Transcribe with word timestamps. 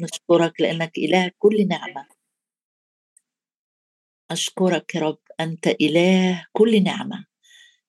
نشكرك 0.00 0.60
لأنك 0.60 0.98
إله 0.98 1.30
كل 1.38 1.68
نعمة. 1.68 2.06
أشكرك 4.30 4.94
يا 4.94 5.00
رب 5.00 5.18
أنت 5.40 5.66
إله 5.66 6.46
كل 6.52 6.82
نعمة. 6.82 7.24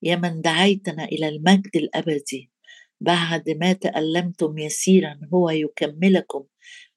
يا 0.04 0.16
من 0.16 0.42
دعيتنا 0.42 1.04
إلى 1.04 1.28
المجد 1.30 1.76
الأبدي 1.76 2.52
بعد 3.02 3.50
ما 3.50 3.74
تألمتم 3.74 4.58
يسيرا 4.58 5.20
هو 5.34 5.50
يكملكم 5.50 6.44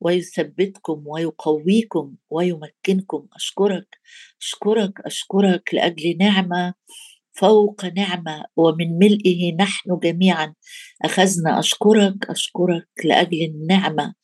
ويثبتكم 0.01 1.03
ويقويكم 1.07 2.15
ويمكنكم. 2.31 3.27
أشكرك 3.37 3.99
أشكرك 4.41 5.01
أشكرك 5.07 5.75
لأجل 5.75 6.17
نعمة 6.19 6.75
فوق 7.33 7.85
نعمة 7.85 8.45
ومن 8.57 8.99
ملئه 8.99 9.55
نحن 9.57 9.99
جميعا. 9.99 10.55
أخذنا 11.05 11.59
أشكرك 11.59 12.31
أشكرك 12.31 12.89
لأجل 13.05 13.43
النعمة. 13.43 14.15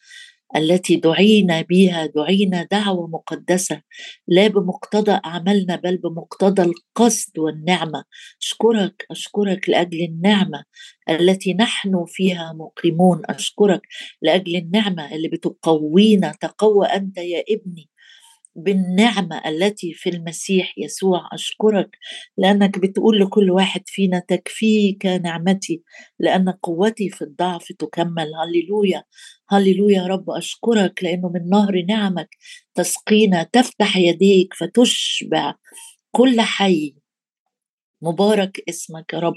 التي 0.57 0.97
دعينا 0.97 1.61
بها 1.63 2.07
دعينا 2.07 2.69
دعوة 2.71 3.07
مقدسة 3.07 3.83
لا 4.29 4.47
بمقتضى 4.49 5.21
أعمالنا 5.25 5.77
بل 5.77 5.97
بمقتضى 5.97 6.63
القصد 6.63 7.39
والنعمة. 7.39 8.05
أشكرك 8.43 9.07
أشكرك 9.11 9.69
لأجل 9.71 10.01
النعمة 10.05 10.65
التي 11.11 11.55
نحن 11.55 12.05
فيها 12.09 12.53
مقيمون. 12.53 13.23
أشكرك 13.27 13.81
لأجل 14.23 14.57
النعمة 14.57 15.15
اللي 15.15 15.29
بتقوينا. 15.29 16.33
تقوى 16.41 16.87
أنت 16.87 17.19
يا 17.19 17.45
ابني. 17.51 17.89
بالنعمة 18.57 19.43
التي 19.49 19.93
في 19.95 20.11
المسيح 20.11 20.75
يسوع. 20.79 21.29
أشكرك 21.33 21.99
لأنك 22.39 22.79
بتقول 22.79 23.21
لكل 23.21 23.51
واحد 23.51 23.83
فينا 23.87 24.19
تكفيك 24.29 25.07
نعمتي 25.07 25.83
لأن 26.21 26.49
قوتي 26.51 27.09
في 27.11 27.23
الضعف 27.23 27.73
تكمل. 27.73 28.29
هللويا 28.45 29.05
هللويا 29.51 29.97
يا 30.03 30.07
رب. 30.07 30.31
أشكرك 30.31 31.05
لأنه 31.05 31.29
من 31.29 31.49
نهر 31.51 31.83
نعمك 31.89 32.37
تسقينا 32.75 33.43
تفتح 33.43 33.97
يديك 33.97 34.55
فتشبع 34.55 35.55
كل 36.13 36.41
حي. 36.41 36.95
مبارك 38.03 38.63
اسمك 38.69 39.13
يا 39.13 39.19
رب 39.19 39.35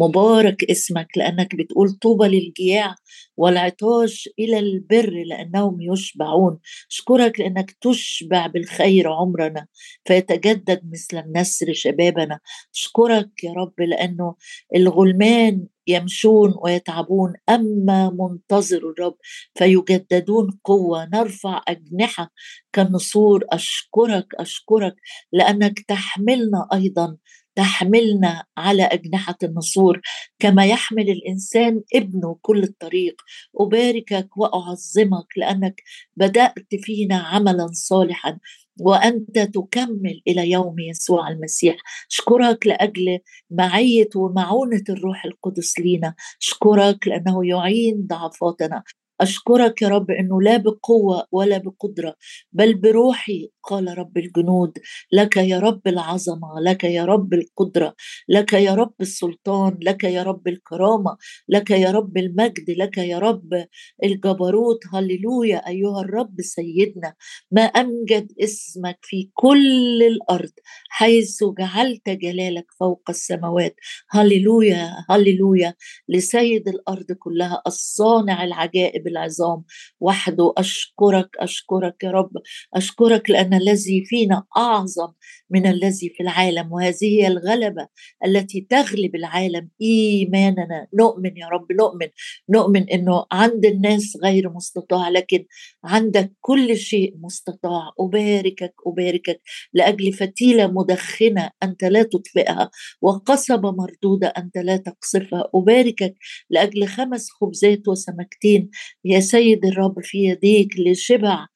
مبارك 0.00 0.64
اسمك 0.70 1.08
لأنك 1.16 1.54
بتقول 1.56 1.90
طوبى 1.90 2.28
للجياع 2.28 2.94
والعطاش 3.36 4.28
إلى 4.38 4.58
البر 4.58 5.10
لأنهم 5.26 5.80
يشبعون. 5.80 6.58
أشكرك 6.90 7.40
لأنك 7.40 7.70
تشبع 7.80 8.46
بالخير 8.46 9.08
عمرنا 9.12 9.66
فيتجدد 10.04 10.80
مثل 10.92 11.18
النسر 11.18 11.72
شبابنا. 11.72 12.40
أشكرك 12.74 13.44
يا 13.44 13.52
رب 13.52 13.80
لأنه 13.80 14.34
الغلمان 14.76 15.66
يمشون 15.86 16.54
ويتعبون 16.62 17.32
أما 17.48 18.10
منتظر 18.10 18.78
الرب 18.90 19.16
فيجددون 19.54 20.58
قوة. 20.64 21.08
نرفع 21.14 21.62
أجنحة 21.68 22.30
كالنسور. 22.72 23.44
أشكرك 23.52 24.26
أشكرك 24.34 24.94
لأنك 25.32 25.80
تحملنا 25.88 26.68
أيضا 26.74 27.16
تحملنا 27.56 28.44
على 28.58 28.82
أجنحة 28.82 29.36
النسور 29.42 30.00
كما 30.38 30.66
يحمل 30.66 31.10
الإنسان 31.10 31.82
ابنه 31.94 32.38
كل 32.42 32.62
الطريق. 32.62 33.22
أباركك 33.60 34.36
وأعظمك 34.36 35.26
لأنك 35.36 35.82
بدأت 36.16 36.74
فينا 36.82 37.16
عملا 37.18 37.66
صالحا 37.72 38.38
وأنت 38.80 39.38
تكمل 39.38 40.22
إلى 40.28 40.50
يوم 40.50 40.78
يسوع 40.78 41.28
المسيح. 41.28 41.76
أشكرك 42.10 42.66
لأجل 42.66 43.18
معية 43.50 44.08
ومعونة 44.16 44.84
الروح 44.88 45.24
القدس 45.24 45.78
لينا. 45.80 46.14
أشكرك 46.42 47.08
لأنه 47.08 47.46
يعين 47.46 48.06
ضعفاتنا. 48.06 48.82
أشكرك 49.20 49.82
يا 49.82 49.88
رب 49.88 50.10
أنه 50.10 50.42
لا 50.42 50.56
بقوة 50.56 51.26
ولا 51.32 51.58
بقدرة 51.58 52.14
بل 52.52 52.74
بروحي 52.74 53.50
قال 53.62 53.98
رب 53.98 54.18
الجنود 54.18 54.78
لك 55.12 55.36
يا 55.36 55.58
رب 55.58 55.88
العظمة 55.88 56.60
لك 56.60 56.84
يا 56.84 57.04
رب 57.04 57.34
القدرة 57.34 57.94
لك 58.28 58.52
يا 58.52 58.74
رب 58.74 58.94
السلطان 59.00 59.78
لك 59.82 60.04
يا 60.04 60.22
رب 60.22 60.48
الكرامة 60.48 61.16
لك 61.48 61.70
يا 61.70 61.90
رب 61.90 62.16
المجد 62.16 62.70
لك 62.70 62.98
يا 62.98 63.18
رب 63.18 63.64
الجبروت. 64.04 64.80
هللويا 64.94 65.68
أيها 65.68 66.00
الرب 66.00 66.40
سيدنا 66.40 67.14
ما 67.52 67.62
أمجد 67.62 68.32
اسمك 68.42 68.98
في 69.02 69.30
كل 69.34 70.02
الأرض 70.02 70.52
حيث 70.88 71.44
جعلت 71.58 72.08
جلالك 72.10 72.66
فوق 72.80 73.02
السماوات. 73.10 73.76
هللويا 74.10 74.90
هللويا 75.10 75.74
لسيد 76.08 76.68
الأرض 76.68 77.12
كلها 77.12 77.62
الصانع 77.66 78.44
العجائب 78.44 79.06
العظام. 79.10 79.64
وحده 80.00 80.52
أشكرك 80.58 81.28
أشكرك 81.38 82.04
يا 82.04 82.10
رب. 82.10 82.30
أشكرك 82.74 83.30
لأن 83.30 83.54
الذي 83.54 84.04
فينا 84.04 84.44
أعظم 84.56 85.12
من 85.50 85.66
الذي 85.66 86.08
في 86.16 86.22
العالم 86.22 86.72
وهذه 86.72 87.04
هي 87.04 87.26
الغلبة 87.26 87.88
التي 88.26 88.66
تغلب 88.70 89.16
العالم. 89.16 89.68
إيماننا. 89.82 90.86
نؤمن 91.00 91.36
يا 91.36 91.46
رب 91.46 91.66
نؤمن. 91.72 92.08
نؤمن 92.50 92.90
أنه 92.90 93.26
عند 93.32 93.66
الناس 93.66 94.16
غير 94.24 94.50
مستطاع 94.52 95.08
لكن 95.08 95.44
عندك 95.84 96.32
كل 96.40 96.76
شيء 96.76 97.14
مستطاع. 97.20 97.92
أباركك 98.00 98.74
أباركك 98.86 99.40
لأجل 99.74 100.12
فتيلة 100.12 100.66
مدخنة 100.66 101.50
أنت 101.62 101.84
لا 101.84 102.02
تطفئها 102.02 102.70
وقصبة 103.02 103.70
مردودة 103.70 104.28
أنت 104.28 104.58
لا 104.58 104.76
تقصفها. 104.76 105.44
أباركك 105.54 106.14
لأجل 106.50 106.86
خمس 106.88 107.30
خبزات 107.30 107.88
وسمكتين 107.88 108.70
يا 109.04 109.20
سيد 109.20 109.66
الرب 109.66 109.94
في 110.02 110.18
يديك 110.18 110.68
لشبع 110.80 111.46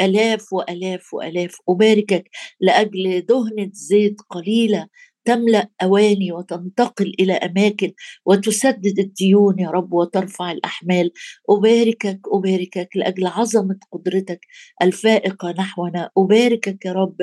آلاف 0.00 0.52
وآلاف 0.52 1.14
وآلاف. 1.14 1.56
أباركك 1.68 2.30
لأجل 2.60 3.20
دهنة 3.26 3.70
زيت 3.72 4.20
قليلة 4.30 4.88
تملأ 5.24 5.68
أواني 5.82 6.32
وتنتقل 6.32 7.14
إلى 7.20 7.32
أماكن 7.34 7.92
وتسدد 8.26 8.98
الديون 8.98 9.58
يا 9.58 9.70
رب 9.70 9.92
وترفع 9.94 10.52
الأحمال. 10.52 11.10
أباركك 11.50 12.20
أباركك 12.34 12.88
لأجل 12.96 13.26
عظمة 13.26 13.78
قدرتك 13.92 14.40
الفائقة 14.82 15.50
نحونا. 15.58 16.10
أباركك 16.18 16.84
يا 16.86 16.92
رب 16.92 17.16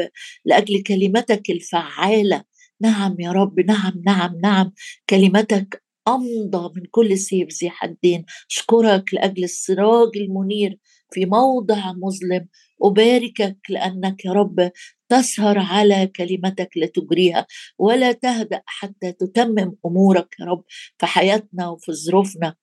لأجل 0.45 0.83
كلمتك 0.83 1.49
الفعالة. 1.49 2.43
نعم 2.81 3.15
يا 3.19 3.31
رب 3.31 3.59
نعم 3.59 3.93
نعم 4.05 4.37
نعم. 4.43 4.73
كلمتك 5.09 5.83
أمضى 6.07 6.71
من 6.75 6.85
كل 6.91 7.17
سيف 7.17 7.47
ذي 7.61 7.69
حدين. 7.69 8.25
أشكرك 8.51 9.13
لأجل 9.13 9.43
السراج 9.43 10.09
المنير 10.15 10.79
في 11.11 11.25
موضع 11.25 11.91
مظلم. 11.91 12.47
أباركك 12.83 13.57
لأنك 13.69 14.25
يا 14.25 14.31
رب 14.31 14.71
تسهر 15.09 15.59
على 15.59 16.07
كلمتك 16.07 16.69
لتجريها 16.77 17.47
ولا 17.79 18.11
تهدأ 18.11 18.61
حتى 18.65 19.11
تتمم 19.11 19.75
أمورك 19.85 20.35
يا 20.39 20.45
رب 20.45 20.63
في 20.99 21.05
حياتنا 21.05 21.69
وفي 21.69 21.93
ظروفنا. 21.93 22.55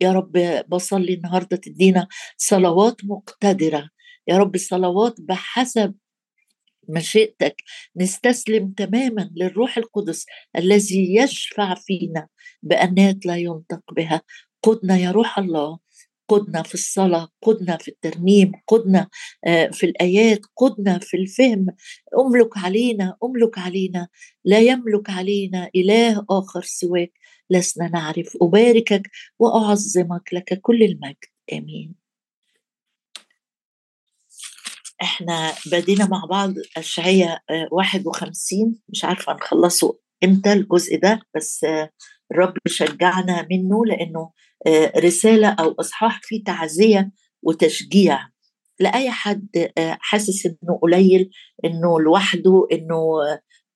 يا 0.00 0.12
رب 0.12 0.32
بصلي 0.68 1.14
النهارده 1.14 1.56
تدينا 1.56 2.08
صلوات 2.36 2.96
مقتدرة. 3.04 3.90
يا 4.28 4.38
رب 4.38 4.56
صلوات 4.56 5.20
بحسب 5.20 5.94
مشيئتك 6.90 7.62
نستسلم 7.96 8.70
تماما 8.70 9.30
للروح 9.36 9.78
القدس 9.78 10.26
الذي 10.56 11.16
يشفع 11.16 11.74
فينا 11.74 12.28
بأنات 12.62 13.26
لا 13.26 13.36
ينطق 13.36 13.82
بها. 13.96 14.22
قدنا 14.62 14.96
يا 14.98 15.10
روح 15.10 15.38
الله 15.38 15.78
قدنا 16.28 16.62
في 16.62 16.74
الصلاة 16.74 17.28
قدنا 17.42 17.76
في 17.76 17.88
الترنيم 17.88 18.52
قدنا 18.68 19.08
آه، 19.46 19.66
في 19.66 19.86
الآيات 19.86 20.40
قدنا 20.56 20.98
في 20.98 21.16
الفهم. 21.16 21.66
أملك 22.18 22.58
علينا 22.58 23.16
أملك 23.24 23.58
علينا. 23.58 24.08
لا 24.44 24.58
يملك 24.58 25.10
علينا 25.10 25.70
إله 25.76 26.24
آخر 26.30 26.62
سواك. 26.62 27.12
لسنا 27.50 27.88
نعرف 27.88 28.36
أباركك 28.42 29.10
وأعظمك 29.38 30.34
لك 30.34 30.60
كل 30.62 30.82
المجد. 30.82 31.16
آمين. 31.52 31.99
إحنا 35.02 35.52
بدينا 35.72 36.06
مع 36.06 36.24
بعض 36.30 36.54
51 37.72 38.60
آه، 38.60 38.74
مش 38.88 39.04
عارفة 39.04 39.32
نخلصه 39.32 39.98
إمتى 40.24 40.52
الجزء 40.52 41.00
ده 41.00 41.20
بس 41.36 41.64
آه، 41.64 41.90
الرب 42.32 42.54
شجعنا 42.66 43.46
منه 43.50 43.84
لأنه 43.86 44.30
آه، 44.66 44.92
رسالة 44.98 45.48
أو 45.48 45.74
إصحاح 45.80 46.20
فيه 46.22 46.44
تعزية 46.44 47.10
وتشجيع. 47.42 48.18
لأي 48.80 49.10
حد 49.10 49.48
حاسس 50.00 50.46
إنه 50.46 50.78
قليل 50.82 51.30
إنه 51.64 52.00
لوحده 52.00 52.66
إنه 52.72 53.18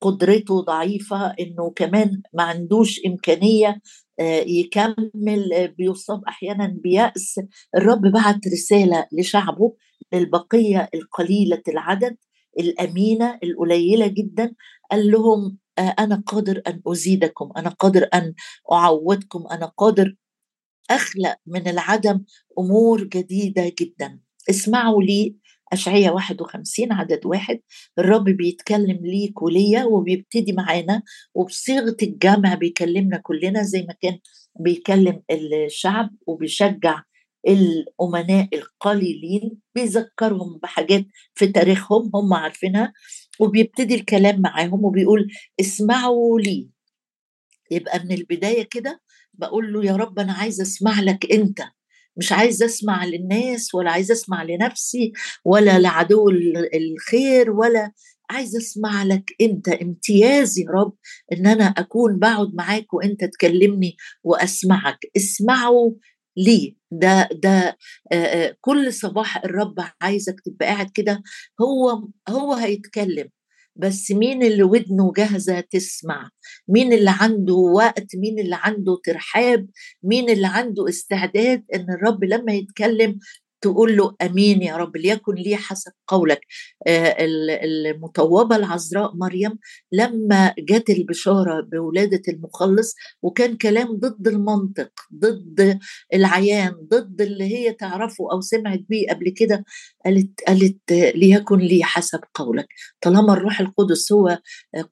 قدرته 0.01 0.61
ضعيفة 0.61 1.27
إنه 1.41 1.73
كمان 1.77 2.23
ما 2.35 2.43
عندوش 2.43 3.01
إمكانية 3.07 3.81
يكمل 4.47 5.75
بيصاب 5.79 6.25
أحيانا 6.29 6.67
بيأس. 6.67 7.41
الرب 7.77 8.01
بعت 8.01 8.41
رسالة 8.53 9.07
لشعبه 9.13 9.75
البقيه 10.15 10.89
القليلة 10.95 11.63
العدد 11.69 12.17
الأمينة 12.61 13.39
القليلة 13.43 14.07
جدا. 14.07 14.55
قال 14.91 15.11
لهم 15.11 15.59
آه، 15.79 15.95
أنا 15.99 16.23
قادر 16.27 16.63
أن 16.67 16.83
أزيدكم 16.87 17.53
أنا 17.57 17.71
قادر 17.71 18.09
أن 18.15 18.35
أعوضكم 18.73 19.47
أنا 19.51 19.67
قادر 19.67 20.15
أخلق 20.91 21.37
من 21.47 21.69
العدم 21.69 22.25
أمور 22.59 23.05
جديدة 23.05 23.73
جدا. 23.81 24.21
اسمعوا 24.51 25.03
لي 25.03 25.37
أشعية 25.75 26.11
51 26.11 26.93
عدد 26.93 27.27
واحد. 27.27 27.61
الرب 27.99 28.25
بيتكلم 28.25 28.99
ليك 29.03 29.43
وليا 29.43 29.85
وبيبتدي 29.85 30.53
معانا 30.53 31.03
وبصيغة 31.35 31.97
الجمع 32.03 32.55
بيكلمنا 32.55 33.17
كلنا 33.19 33.63
زي 33.63 33.83
ما 33.83 33.95
كان 34.03 34.19
بيكلم 34.61 35.23
الشعب 35.31 36.11
وبيشجع 36.27 37.03
الأمناء 37.49 38.49
القليلين 38.53 39.59
بيذكرهم 39.75 40.59
بحاجات 40.63 41.05
في 41.35 41.47
تاريخهم 41.47 42.11
هم 42.15 42.35
عارفينها 42.35 42.93
وبيبتدي 43.41 43.95
الكلام 43.95 44.41
معاهم 44.41 44.85
وبيقول 44.85 45.29
اسمعوا 45.61 46.41
لي. 46.41 46.71
يبقى 47.71 47.99
من 48.05 48.13
البداية 48.13 48.63
كده 48.71 49.01
بقول 49.35 49.73
له 49.73 49.85
يا 49.85 49.97
رب 49.97 50.19
أنا 50.19 50.33
عايز 50.33 50.61
أسمع 50.61 51.01
لك 51.01 51.33
أنت. 51.33 51.59
مش 52.17 52.33
عايز 52.33 52.63
أسمع 52.63 53.05
للناس 53.05 53.75
ولا 53.75 53.91
عايز 53.91 54.11
أسمع 54.11 54.43
لنفسي 54.43 55.13
ولا 55.45 55.79
لعدو 55.79 56.29
الخير 56.75 57.51
ولا 57.51 57.93
عايز 58.31 58.57
أسمع 58.57 59.03
لك 59.03 59.31
أنت 59.41 59.69
امتياز 59.69 60.59
يا 60.59 60.67
رب 60.71 60.93
إن 61.33 61.47
أنا 61.47 61.65
أكون 61.65 62.19
بقعد 62.19 62.55
معاك 62.55 62.95
وأنت 62.95 63.25
تكلمني 63.25 63.97
وأسمعك. 64.25 64.99
اسمعوا 65.17 65.91
لي. 66.37 66.77
ده 66.91 67.29
ده 67.33 67.77
كل 68.61 68.93
صباح 68.93 69.37
الرب 69.45 69.75
عايزك 70.01 70.41
تبقى 70.45 70.67
قاعد 70.67 70.91
كده 70.91 71.23
هو 71.61 72.09
هو 72.29 72.55
هيتكلم. 72.55 73.29
بس 73.77 74.11
مين 74.11 74.43
اللي 74.43 74.63
ودنه 74.63 75.13
جاهزة 75.13 75.61
تسمع؟ 75.61 76.31
مين 76.69 76.93
اللي 76.93 77.11
عنده 77.21 77.55
وقت؟ 77.55 78.17
مين 78.17 78.39
اللي 78.39 78.57
عنده 78.61 78.99
ترحاب؟ 79.05 79.67
مين 80.03 80.31
اللي 80.31 80.47
عنده 80.47 80.89
استعداد 80.89 81.65
إن 81.75 81.87
الرب 81.91 82.25
لما 82.25 82.53
يتكلم 82.53 83.19
تقول 83.65 83.97
له 83.97 84.15
آمين 84.23 84.63
يا 84.63 84.77
رب 84.77 84.97
ليكن 84.97 85.35
لي 85.35 85.57
حسب 85.57 85.93
قولك. 86.09 86.41
آه، 86.87 87.17
المطوبه 87.25 88.57
العذراء 88.57 89.17
مريم 89.17 89.59
لما 89.93 90.55
جت 90.59 90.91
البشارة 90.91 91.61
بولادة 91.61 92.23
المخلص 92.29 92.95
وكان 93.23 93.57
كلام 93.57 93.89
ضد 93.97 94.29
المنطق 94.29 94.91
ضد 95.15 95.79
العيان 96.15 96.73
ضد 96.89 97.21
اللي 97.21 97.45
هي 97.45 97.73
تعرفه 97.73 98.33
أو 98.33 98.41
سمعت 98.41 98.81
بيه 98.89 99.09
قبل 99.09 99.29
كده 99.31 99.65
قالت 100.05 100.41
قالت 100.49 100.93
ليكن 100.93 101.59
لي 101.59 101.85
حسب 101.85 102.21
قولك. 102.35 102.69
طالما 103.01 103.33
الروح 103.33 103.61
القدس 103.61 104.13
هو 104.13 104.39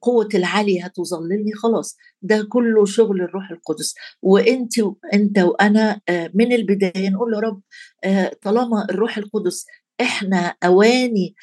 قوة 0.01 0.29
العالي 0.35 0.81
هتظللني 0.81 1.53
خلاص 1.63 1.97
ده 2.21 2.47
كله 2.49 2.85
شغل 2.85 3.21
الروح 3.21 3.51
القدس. 3.51 3.95
وأنت 4.21 4.73
أنت 5.13 5.39
وأنا 5.39 6.01
آه، 6.09 6.31
من 6.33 6.53
البداية 6.53 7.09
نقول 7.09 7.31
له 7.31 7.39
رب 7.39 7.61
آه، 8.03 8.31
طالما 8.63 8.85
الروح 8.89 9.17
القدس 9.17 9.65
إحنا 10.01 10.55
أواني 10.63 11.35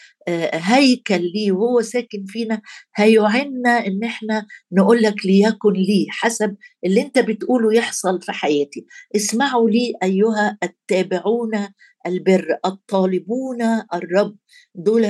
هيكل 0.55 1.20
ليه 1.34 1.52
وهو 1.52 1.81
ساكن 1.81 2.25
فينا 2.26 2.61
هيعنا 2.96 3.87
إن 3.87 4.05
إحنا 4.05 4.46
نقول 4.72 5.02
لك 5.02 5.26
ليكن 5.26 5.72
لي 5.72 6.06
حسب 6.11 6.56
اللي 6.84 7.02
أنت 7.02 7.19
بتقوله 7.19 7.75
يحصل 7.75 8.22
في 8.22 8.32
حياتي. 8.32 8.87
اسمعوا 9.17 9.70
لي 9.70 9.93
أيها 10.02 10.58
التابعون 10.62 11.50
البر 12.06 12.46
الطالبون 12.67 13.62
الرب 13.94 14.37
دول 14.75 15.06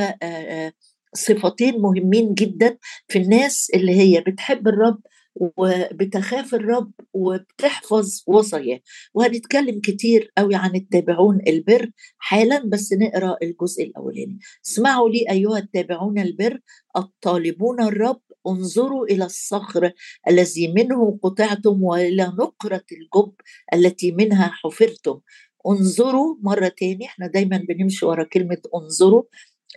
صفتين 1.14 1.80
مهمين 1.80 2.34
جدا 2.34 2.76
في 3.08 3.18
الناس 3.18 3.70
اللي 3.74 3.92
هي 4.00 4.20
بتحب 4.20 4.68
الرب 4.68 5.00
وبتخاف 5.34 6.54
الرب 6.54 6.92
وبتحفظ 7.14 8.22
وصاياه. 8.26 8.80
وهنتكلم 9.14 9.80
كتير 9.80 10.32
قوي 10.38 10.54
عن 10.54 10.74
التابعون 10.76 11.38
البر 11.48 11.90
حالا 12.18 12.62
بس 12.66 12.92
نقرأ 12.92 13.36
الجزء 13.42 13.84
الأولاني. 13.84 14.38
اسمعوا 14.66 15.08
لي 15.08 15.30
أيها 15.30 15.58
التابعون 15.58 16.18
البر 16.18 16.60
الطالبون 16.96 17.80
الرب 17.82 18.20
انظروا 18.48 19.06
إلى 19.06 19.24
الصخر 19.24 19.92
الذي 20.28 20.68
منه 20.68 21.18
قطعتم 21.22 21.82
وإلى 21.82 22.24
نقرة 22.38 22.84
الجب 22.92 23.32
التي 23.74 24.12
منها 24.12 24.50
حفرتم. 24.54 25.20
انظروا 25.66 26.36
مرة 26.42 26.68
تاني 26.68 27.04
إحنا 27.04 27.26
دايما 27.26 27.64
بنمشي 27.68 28.06
ورا 28.06 28.24
كلمة 28.24 28.58
انظروا. 28.74 29.22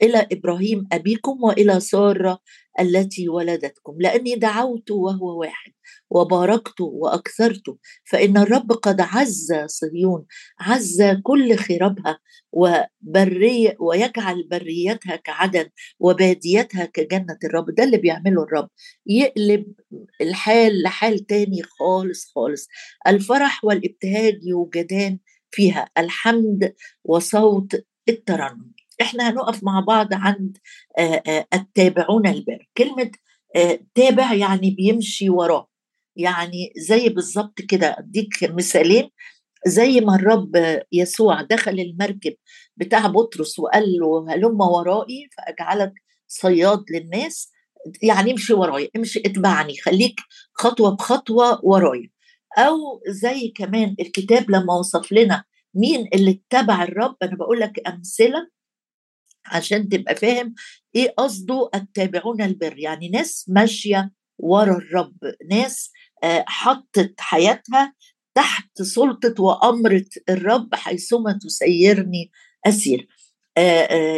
إلى 0.02 0.28
إبراهيم 0.32 0.88
أبيكم 0.92 1.44
وإلى 1.44 1.80
سارة 1.80 2.40
التي 2.80 3.30
ولدتكم 3.30 3.96
لأني 4.00 4.36
دعوت 4.36 4.92
وهو 4.92 5.40
واحد 5.40 5.72
وباركت 6.10 6.82
وأكثرت 6.82 7.64
فإن 8.06 8.38
الرب 8.38 8.72
قد 8.72 9.02
عز 9.02 9.54
صهيون 9.66 10.26
عز 10.60 11.04
كل 11.24 11.56
خرابها 11.56 12.20
وبري 12.52 13.76
ويجعل 13.80 14.48
بريتها 14.52 15.16
كعدن 15.16 15.70
وباديتها 16.00 16.86
كجنة 16.86 17.38
الرب 17.44 17.76
ده 17.76 17.84
اللي 17.84 17.98
بيعمله 17.98 18.44
الرب. 18.44 18.70
يقلب 19.08 19.66
الحال 20.22 20.82
لحال 20.84 21.26
تاني 21.26 21.64
خالص 21.64 22.32
خالص. 22.36 22.68
الفرح 23.08 23.64
والابتهاج 23.66 24.40
يوجدان 24.44 25.20
فيها 25.52 25.90
الحمد 25.98 26.74
وصوت 27.04 27.84
الترنم. 28.10 28.73
إحنا 29.02 29.30
هنقف 29.30 29.64
مع 29.64 29.80
بعض 29.80 30.08
عند 30.12 30.58
التابعون 31.54 32.28
البر. 32.28 32.70
كلمة 32.78 33.12
تابع 33.96 34.34
يعني 34.34 34.72
بيمشي 34.72 35.30
وراه. 35.30 35.68
يعني 36.16 36.74
زي 36.78 37.10
بالظبط 37.10 37.62
كده 37.62 37.96
أديك 38.00 38.44
مثالين. 38.44 39.10
زي 39.68 40.02
ما 40.02 40.16
الرب 40.16 40.82
يسوع 40.92 41.42
دخل 41.42 41.80
المركب 41.80 42.34
بتاع 42.78 43.08
بطرس 43.08 43.60
وقال 43.60 43.84
له 43.84 44.34
هلم 44.34 44.62
ورائي 44.62 45.30
فأجعلك 45.38 45.94
صياد 46.28 46.84
للناس. 46.92 47.52
يعني 48.02 48.32
امشي 48.32 48.54
ورايا 48.54 48.90
امشي 48.96 49.20
اتبعني 49.26 49.78
خليك 49.78 50.20
خطوة 50.54 50.90
بخطوة 50.90 51.60
ورايا. 51.64 52.10
أو 52.58 53.02
زي 53.08 53.48
كمان 53.56 53.96
الكتاب 54.00 54.52
لما 54.52 54.74
وصف 54.74 55.12
لنا 55.12 55.44
مين 55.76 56.08
اللي 56.14 56.42
اتبع 56.52 56.84
الرب 56.84 57.16
أنا 57.24 57.36
بقول 57.36 57.60
لك 57.60 57.88
أمثلة 57.88 58.48
عشان 59.46 59.90
تبقى 59.90 60.16
فاهم 60.16 60.54
إيه 60.96 61.14
قصده 61.18 61.70
التابعون 61.76 62.42
البر. 62.42 62.80
يعني 62.80 63.10
ناس 63.10 63.46
ماشية 63.50 64.12
ورا 64.40 64.78
الرب 64.78 65.16
ناس 65.52 65.92
آه، 66.24 66.46
حطت 66.48 67.14
حياتها 67.20 67.94
تحت 68.36 68.82
سلطة 68.82 69.44
وأمرة 69.44 70.06
الرب 70.30 70.76
حيثما 70.76 71.40
تسيرني 71.42 72.32
أسير. 72.68 73.08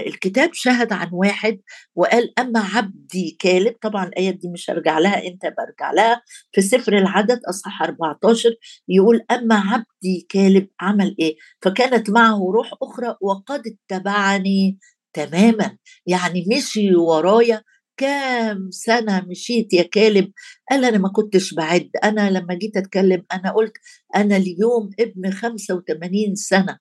الكتاب 0.07 0.49
شهد 0.53 0.93
عن 0.93 1.09
واحد 1.13 1.61
وقال 1.95 2.39
أما 2.39 2.59
عبدي 2.59 3.37
كالب 3.39 3.75
طبعا 3.81 4.05
الآية 4.05 4.31
دي 4.31 4.49
مش 4.49 4.69
هرجع 4.69 4.99
لها 4.99 5.27
أنت 5.27 5.41
برجع 5.45 5.91
لها. 5.91 6.21
في 6.51 6.61
سفر 6.61 6.97
العدد 6.97 7.39
أصحاح 7.49 7.81
14 7.83 8.49
يقول 8.89 9.21
أما 9.31 9.55
عبدي 9.55 10.25
كالب 10.29 10.67
عمل 10.79 11.15
إيه؟ 11.19 11.35
فكانت 11.61 12.09
معه 12.09 12.51
روح 12.55 12.71
أخرى 12.81 13.15
وقد 13.21 13.63
اتبعني 13.67 14.77
تماما. 15.15 15.77
يعني 16.07 16.45
مشي 16.57 16.95
ورايا 16.95 17.61
كام 17.97 18.71
سنة 18.71 19.25
مشيت 19.29 19.73
يا 19.73 19.83
كالب. 19.83 20.31
قال 20.71 20.85
أنا 20.85 20.97
ما 20.97 21.09
كنتش 21.09 21.53
بعد. 21.53 21.89
أنا 22.03 22.29
لما 22.31 22.53
جيت 22.55 22.77
أتكلم 22.77 23.23
أنا 23.33 23.51
قلت 23.53 23.73
أنا 24.15 24.37
اليوم 24.37 24.89
ابن 24.99 25.31
85 25.31 26.35
سنة 26.35 26.79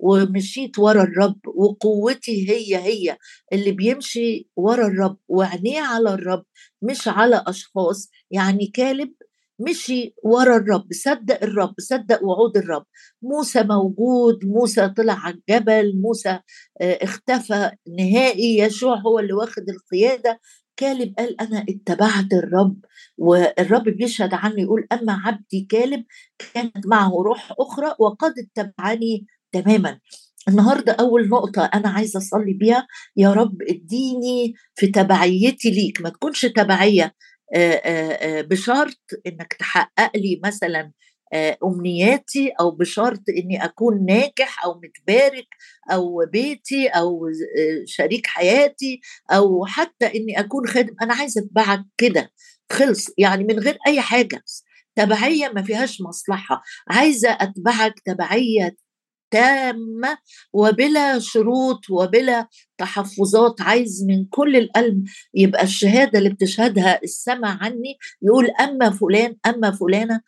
ومشيت 0.00 0.78
ورا 0.78 1.02
الرب 1.02 1.40
وقوتي 1.46 2.50
هي 2.50 2.76
هي. 2.76 3.16
اللي 3.52 3.72
بيمشي 3.72 4.48
ورا 4.56 4.86
الرب 4.86 5.18
وعينيه 5.28 5.80
على 5.82 6.14
الرب 6.14 6.44
مش 6.82 7.08
على 7.08 7.44
أشخاص. 7.46 8.10
يعني 8.30 8.66
كالب 8.74 9.12
مشي 9.58 10.14
ورا 10.22 10.56
الرب 10.56 10.86
صدق 10.92 11.42
الرب 11.42 11.74
صدق 11.78 12.24
وعود 12.24 12.56
الرب. 12.56 12.84
موسى 13.22 13.62
موجود 13.62 14.44
موسى 14.44 14.88
طلع 14.88 15.14
على 15.14 15.34
الجبل 15.34 16.00
موسى 16.00 16.38
آه، 16.80 16.98
اختفى 17.02 17.70
نهائي 17.98 18.58
يشوع 18.58 18.96
هو 18.98 19.18
اللي 19.18 19.32
واخد 19.32 19.62
القيادة. 19.68 20.40
كالب 20.76 21.14
قال 21.18 21.40
أنا 21.40 21.64
اتبعت 21.68 22.32
الرب 22.32 22.76
والرب 23.18 23.84
بيشهد 23.84 24.34
عنه 24.34 24.62
يقول 24.62 24.86
أما 24.92 25.12
عبدي 25.24 25.66
كالب 25.70 26.04
كانت 26.54 26.86
معه 26.86 27.10
روح 27.10 27.52
أخرى 27.60 27.94
وقد 27.98 28.34
اتبعني 28.38 29.26
تماما. 29.52 29.98
النهارده 30.48 30.92
أول 30.92 31.28
نقطة 31.28 31.64
أنا 31.74 31.88
عايزه 31.88 32.18
أصلي 32.18 32.52
بيها 32.52 32.86
يا 33.16 33.32
رب 33.32 33.62
اديني 33.62 34.54
في 34.74 34.86
تبعيتي 34.86 35.70
ليك. 35.70 36.00
ما 36.00 36.08
تكونش 36.08 36.46
تبعية 36.46 37.14
بشرط 38.50 39.00
إنك 39.26 39.52
تحقق 39.52 40.16
لي 40.16 40.40
مثلا 40.44 40.92
أمنياتي 41.64 42.48
أو 42.60 42.70
بشرط 42.70 43.22
إني 43.38 43.64
أكون 43.64 44.06
ناجح 44.06 44.64
أو 44.64 44.80
متبارك 44.84 45.46
أو 45.92 46.26
بيتي 46.32 46.88
أو 46.88 47.20
شريك 47.84 48.26
حياتي 48.26 49.00
أو 49.32 49.66
حتى 49.66 50.06
إني 50.06 50.40
أكون 50.40 50.66
خادم. 50.66 50.94
أنا 51.02 51.14
عايزة 51.14 51.40
أتبعك 51.40 51.84
كده. 51.98 52.30
خلص. 52.72 53.06
يعني 53.18 53.44
من 53.44 53.58
غير 53.58 53.78
أي 53.86 54.00
حاجة. 54.00 54.42
تبعية 54.96 55.48
ما 55.48 55.62
فيهاش 55.62 56.00
مصلحة. 56.00 56.62
عايزة 56.88 57.30
أتبعك 57.40 58.00
تبعية 58.04 58.76
تامة 59.40 60.18
وبلا 60.52 61.18
شروط 61.18 61.90
وبلا 61.90 62.48
تحفظات 62.78 63.60
عايز 63.60 64.04
من 64.08 64.24
كل 64.30 64.56
القلب 64.56 65.04
يبقى 65.34 65.62
الشهادة 65.62 66.18
اللي 66.18 66.30
بتشهدها 66.30 67.02
السمع 67.02 67.58
عني 67.62 67.98
يقول 68.22 68.50
أما 68.50 68.90
فلان 68.90 69.36
أما 69.46 69.70
فلانة 69.70 70.20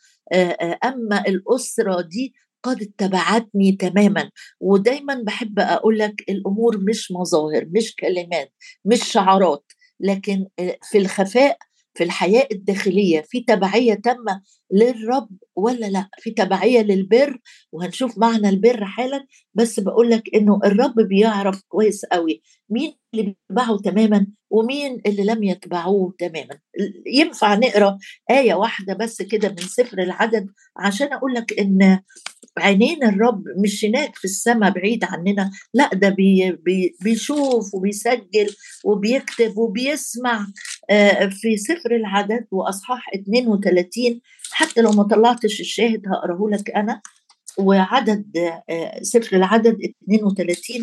أما 0.84 1.20
الأسرة 1.28 2.00
دي 2.00 2.34
قد 2.62 2.82
اتبعتني 2.82 3.72
تماما. 3.72 4.30
ودايما 4.60 5.22
بحب 5.26 5.58
أقول 5.58 5.98
لك 5.98 6.14
الأمور 6.28 6.78
مش 6.78 7.12
مظاهر 7.12 7.66
مش 7.70 7.94
كلمات 7.96 8.52
مش 8.84 9.04
شعارات 9.12 9.64
لكن 10.00 10.46
في 10.90 10.98
الخفاء 10.98 11.58
في 11.98 12.04
الحياة 12.04 12.48
الداخلية 12.52 13.20
في 13.20 13.40
تبعية 13.40 13.94
تامة 13.94 14.42
للرب 14.72 15.28
ولا 15.56 15.86
لا؟ 15.86 16.08
في 16.18 16.30
تبعية 16.30 16.80
للبر 16.82 17.38
وهنشوف 17.72 18.18
معنى 18.18 18.48
البر 18.48 18.84
حالا 18.84 19.26
بس 19.54 19.80
بقول 19.80 20.10
لك 20.10 20.22
إنه 20.34 20.60
الرب 20.64 20.94
بيعرف 21.00 21.62
كويس 21.68 22.04
قوي 22.04 22.42
مين 22.70 22.94
اللي 23.14 23.22
بيتبعه 23.50 23.78
تماما 23.78 24.26
ومين 24.50 25.00
اللي 25.06 25.24
لم 25.24 25.42
يتبعوه 25.42 26.14
تماما. 26.18 26.58
ينفع 27.06 27.54
نقرأ 27.54 27.98
آية 28.30 28.54
واحدة 28.54 28.94
بس 28.94 29.22
كده 29.22 29.48
من 29.48 29.56
سفر 29.56 29.98
العدد 30.02 30.46
عشان 30.76 31.12
أقول 31.12 31.34
لك 31.34 31.58
إن 31.60 32.00
عينين 32.58 33.04
الرب 33.04 33.44
مش 33.64 33.84
هناك 33.84 34.16
في 34.16 34.24
السماء 34.24 34.70
بعيد 34.70 35.04
عننا 35.04 35.50
لأ 35.74 35.90
ده 35.94 36.08
بي 36.08 36.52
بي 36.52 36.96
بيشوف 37.02 37.74
وبيسجل 37.74 38.54
وبيكتب 38.84 39.58
وبيسمع 39.58 40.46
في 41.30 41.56
سفر 41.56 41.96
العدد 41.96 42.46
وأصحاح 42.50 43.08
32 43.14 44.20
حتى 44.50 44.80
لو 44.80 44.90
ما 44.90 45.02
طلعتش 45.02 45.60
الشاهد 45.60 46.02
هقراه 46.08 46.48
لك 46.50 46.70
أنا. 46.70 47.02
وعدد 47.58 48.60
سفر 49.02 49.36
العدد 49.36 49.78
32 50.04 50.82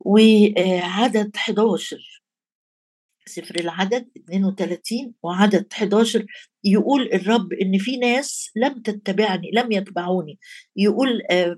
وعدد 0.00 1.36
11 1.36 2.22
سفر 3.26 3.60
العدد 3.60 4.08
32 4.28 5.14
وعدد 5.22 5.66
11 5.72 6.26
يقول 6.64 7.10
الرب 7.12 7.52
إن 7.52 7.78
في 7.78 7.96
ناس 7.96 8.50
لم 8.56 8.82
تتبعني 8.82 9.50
لم 9.54 9.72
يتبعوني. 9.72 10.38
يقول 10.76 11.22
آآ 11.30 11.56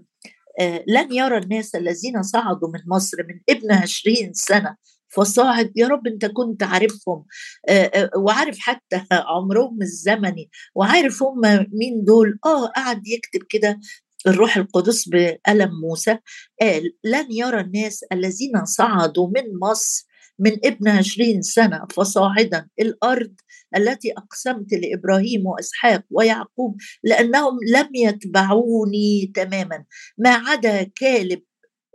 لن 0.89 1.13
يرى 1.13 1.39
الناس 1.39 1.75
الذين 1.75 2.23
صعدوا 2.23 2.69
من 2.69 2.81
مصر 2.87 3.17
من 3.29 3.41
ابن 3.49 3.73
عشرين 3.73 4.33
سنة. 4.33 4.77
فصاعد 5.17 5.73
يا 5.77 5.89
رب 5.89 6.07
أنت 6.07 6.27
كنت 6.27 6.63
عارفهم 6.63 7.25
وعارف 8.17 8.59
حتى 8.59 9.03
عمرهم 9.35 9.83
الزمني 9.83 10.51
وعارف 10.75 11.23
هم 11.23 11.41
مين 11.73 12.05
دول. 12.05 12.39
آه 12.47 12.67
قعد 12.67 13.07
يكتب 13.07 13.41
كده 13.49 13.81
الروح 14.27 14.57
القدس 14.57 15.09
بقلم 15.09 15.71
موسى 15.89 16.19
قال 16.61 16.83
لن 17.05 17.27
يرى 17.31 17.61
الناس 17.61 18.05
الذين 18.13 18.65
صعدوا 18.65 19.29
من 19.29 19.59
مصر 19.63 20.07
من 20.39 20.53
ابن 20.65 20.89
عشرين 20.89 21.43
سنة 21.43 21.87
فصاعدا 21.91 22.69
الأرض 22.81 23.35
التي 23.77 24.13
أقسمت 24.13 24.73
لإبراهيم 24.73 25.47
وإسحاق 25.47 26.03
ويعقوب 26.11 26.77
لأنهم 27.05 27.59
لم 27.73 27.89
يتبعوني 27.95 29.33
تماما. 29.35 29.85
ما 30.19 30.31
عدا 30.31 30.83
كالب 30.83 31.43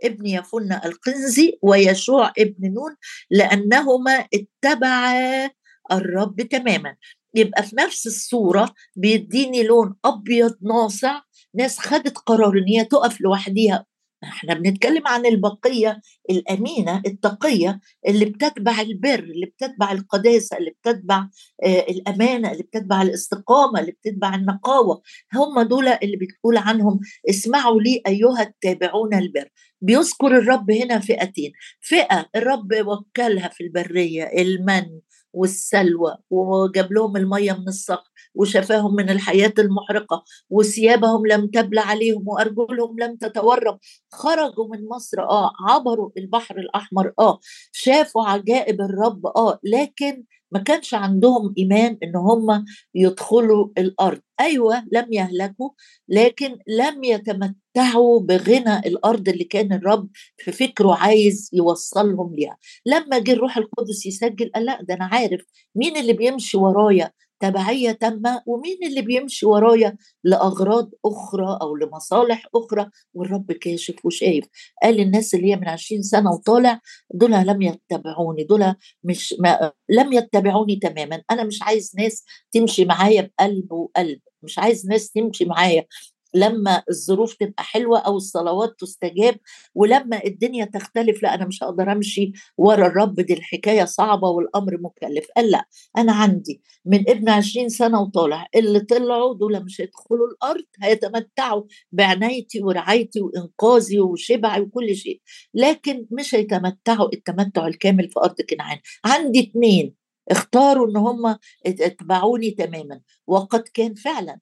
ابن 0.04 0.26
يفن 0.26 0.72
القنزي 0.84 1.58
ويشوع 1.62 2.32
ابن 2.38 2.74
نون 2.74 2.96
لأنهما 3.30 4.26
اتبعا 4.34 5.50
الرب 5.92 6.40
تماما. 6.42 6.96
يبقى 7.34 7.62
في 7.62 7.76
نفس 7.76 8.06
الصورة 8.06 8.74
بيديني 8.96 9.62
لون 9.62 9.94
أبيض 10.04 10.54
ناصع 10.62 11.20
ناس 11.54 11.78
خدت 11.78 12.18
قرار 12.18 12.58
ان 12.58 12.68
هي 12.68 12.84
تقف 12.84 13.20
لوحديها 13.20 13.86
إحنا 14.24 14.54
بنتكلم 14.54 15.06
عن 15.08 15.26
البقية 15.26 16.00
الأمينة 16.30 17.02
التقية 17.06 17.80
اللي 18.08 18.24
بتتبع 18.24 18.80
البر 18.80 19.18
اللي 19.18 19.46
بتتبع 19.46 19.92
القداسة 19.92 20.56
اللي 20.56 20.70
بتتبع 20.70 21.28
آه 21.64 21.80
الأمانة 21.80 22.52
اللي 22.52 22.62
بتتبع 22.62 23.02
الاستقامة 23.02 23.80
اللي 23.80 23.92
بتتبع 23.92 24.34
النقاوة. 24.34 25.02
هم 25.34 25.62
دول 25.62 25.88
اللي 25.88 26.16
بتقول 26.16 26.56
عنهم 26.56 27.00
اسمعوا 27.30 27.80
لي 27.80 28.02
أيها 28.06 28.42
التابعون 28.42 29.14
البر. 29.14 29.48
بيذكر 29.80 30.38
الرب 30.38 30.70
هنا 30.70 30.98
فئتين. 30.98 31.52
فئة 31.80 32.26
الرب 32.36 32.68
وكلها 32.86 33.48
في 33.48 33.64
البرية 33.64 34.24
المن 34.24 35.00
والسلوى 35.32 36.16
وجاب 36.30 36.92
لهم 36.92 37.16
المية 37.16 37.52
من 37.52 37.68
الصخر. 37.68 38.09
وشفاهم 38.34 38.94
من 38.94 39.10
الحياة 39.10 39.54
المحرقة 39.58 40.24
وثيابهم 40.50 41.26
لم 41.26 41.46
تبل 41.46 41.78
عليهم 41.78 42.28
وأرجلهم 42.28 42.96
لم 43.00 43.16
تتورم. 43.16 43.78
خرجوا 44.12 44.68
من 44.68 44.88
مصر 44.88 45.20
آه. 45.20 45.52
عبروا 45.68 46.10
البحر 46.16 46.58
الأحمر 46.58 47.12
آه. 47.18 47.38
شافوا 47.72 48.24
عجائب 48.24 48.80
الرب 48.80 49.26
آه. 49.26 49.58
لكن 49.64 50.24
ما 50.52 50.60
كانش 50.60 50.94
عندهم 50.94 51.54
إيمان 51.58 51.98
إن 52.02 52.16
هم 52.16 52.64
يدخلوا 52.94 53.68
الأرض. 53.78 54.20
أيوه 54.40 54.84
لم 54.92 55.06
يهلكوا 55.12 55.70
لكن 56.08 56.58
لم 56.68 57.04
يتمتعوا 57.04 58.20
بغنى 58.20 58.78
الأرض 58.78 59.28
اللي 59.28 59.44
كان 59.44 59.72
الرب 59.72 60.08
في 60.36 60.52
فكره 60.52 60.94
عايز 60.94 61.50
يوصلهم 61.52 62.34
ليها. 62.34 62.56
لما 62.86 63.18
جه 63.18 63.32
الروح 63.32 63.56
القدس 63.56 64.06
يسجل 64.06 64.50
قال 64.54 64.64
لا 64.64 64.82
ده 64.82 64.94
أنا 64.94 65.04
عارف 65.04 65.40
مين 65.74 65.96
اللي 65.96 66.12
بيمشي 66.12 66.56
ورايا. 66.56 67.10
تبعية 67.40 67.92
تامة 67.92 68.42
ومين 68.46 68.78
اللي 68.86 69.02
بيمشي 69.02 69.46
ورايا 69.46 69.96
لأغراض 70.24 70.90
أخرى 71.04 71.58
أو 71.62 71.76
لمصالح 71.76 72.46
أخرى؟ 72.54 72.90
والرب 73.14 73.52
كاشف 73.52 74.04
وشايف 74.04 74.44
قال 74.82 75.00
الناس 75.00 75.34
اللي 75.34 75.50
هي 75.52 75.56
من 75.56 75.68
عشرين 75.68 76.02
سنة 76.02 76.30
وطالع 76.32 76.80
دول 77.14 77.30
لم 77.32 77.62
يتبعوني 77.62 78.44
دول 78.44 78.74
مش 79.04 79.34
ما 79.38 79.72
لم 79.88 80.12
يتبعوني 80.12 80.76
تماما. 80.76 81.22
أنا 81.30 81.44
مش 81.44 81.62
عايز 81.62 81.92
ناس 81.98 82.24
تمشي 82.52 82.84
معايا 82.84 83.22
بقلب 83.22 83.72
وقلب 83.72 84.20
مش 84.42 84.58
عايز 84.58 84.86
ناس 84.88 85.10
تمشي 85.12 85.44
معايا 85.44 85.86
لما 86.34 86.82
الظروف 86.90 87.34
تبقى 87.34 87.62
حلوة 87.64 87.98
أو 87.98 88.16
الصلوات 88.16 88.74
تستجاب 88.80 89.36
ولما 89.74 90.24
الدنيا 90.24 90.64
تختلف 90.64 91.22
لأ 91.22 91.34
أنا 91.34 91.46
مش 91.46 91.62
هقدر 91.62 91.92
أمشي 91.92 92.32
ورا 92.58 92.86
الرب 92.86 93.20
دي 93.20 93.32
الحكاية 93.34 93.84
صعبة 93.84 94.28
والأمر 94.28 94.78
مكلف. 94.80 95.26
قال 95.36 95.50
لأ 95.50 95.64
أنا 95.98 96.12
عندي 96.12 96.62
من 96.84 97.10
ابن 97.10 97.28
عشرين 97.28 97.68
سنة 97.68 98.00
وطالع 98.00 98.46
اللي 98.54 98.80
طلعوا 98.80 99.34
دول 99.34 99.64
مش 99.64 99.80
هيدخلوا 99.80 100.26
الأرض 100.28 100.64
هيتمتعوا 100.82 101.62
بعنايتي 101.92 102.62
ورعايتي 102.62 103.20
وإنقاذي 103.20 104.00
وشبعي 104.00 104.60
وكل 104.60 104.96
شيء. 104.96 105.20
لكن 105.54 106.06
مش 106.10 106.34
هيتمتعوا 106.34 107.08
التمتع 107.14 107.66
الكامل 107.66 108.08
في 108.10 108.20
أرض 108.20 108.40
كنعان. 108.50 108.78
عندي 109.04 109.40
اثنين 109.40 109.94
اختاروا 110.30 110.88
إن 110.90 110.96
هم 110.96 111.36
اتبعوني 111.66 112.50
تماما 112.50 113.00
وقد 113.26 113.60
كان 113.74 113.94
فعلا 113.94 114.38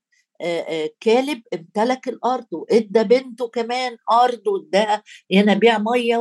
كالب 1.01 1.43
امتلك 1.55 2.09
الأرض 2.09 2.47
وإدى 2.53 3.05
بنته 3.05 3.49
كمان 3.49 3.97
أرض 4.13 4.47
واداها 4.47 5.03
ينابيع 5.31 5.79
مية 5.79 6.17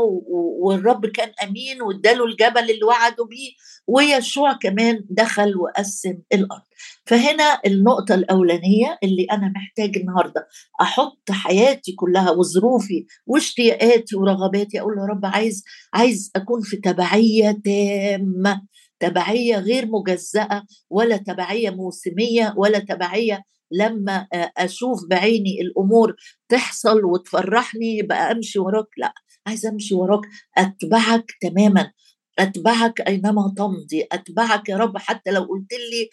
والرب 0.62 1.06
كان 1.06 1.32
أمين 1.44 1.82
واداله 1.82 2.26
الجبل 2.26 2.72
اللي 2.72 2.84
وعدوا 2.84 3.26
بيه 3.26 3.52
ويشوع 3.88 4.54
كمان 4.54 5.06
دخل 5.10 5.58
وقسم 5.58 6.18
الأرض. 6.34 6.62
فهنا 7.06 7.60
النقطة 7.66 8.16
الأولانية 8.16 8.98
اللي 9.04 9.24
أنا 9.32 9.54
محتاج 9.56 9.98
النهارده 9.98 10.48
أحط 10.82 11.32
حياتي 11.32 11.92
كلها 11.92 12.32
وظروفي 12.32 13.06
واشتياقاتي 13.28 14.16
ورغباتي 14.16 14.80
أقول 14.80 14.96
له 14.96 15.02
يا 15.02 15.08
رب 15.08 15.26
عايز 15.26 15.64
عايز 15.94 16.32
أكون 16.36 16.62
في 16.62 16.78
تبعية 16.78 17.58
تامة 17.66 18.62
تبعية 19.00 19.58
غير 19.58 19.86
مجزأة 19.86 20.64
ولا 20.90 21.18
تبعية 21.18 21.70
موسمية 21.70 22.54
ولا 22.58 22.80
تبعية 22.80 23.44
لما 23.72 24.28
أشوف 24.58 25.06
بعيني 25.10 25.62
الأمور 25.62 26.16
تحصل 26.50 27.06
وتفرحني 27.06 27.98
يبقى 27.98 28.32
أمشي 28.32 28.60
وراك. 28.60 28.88
لأ 28.98 29.14
عايزة 29.48 29.70
أمشي 29.70 29.96
وراك. 29.96 30.22
أتبعك 30.58 31.32
تماما. 31.42 31.92
أتبعك 32.40 33.02
أينما 33.02 33.54
تمضي. 33.58 34.08
أتبعك 34.12 34.70
يا 34.70 34.78
رب. 34.78 34.98
حتى 34.98 35.32
لو 35.32 35.42
قلت 35.44 35.74
لي 35.74 36.10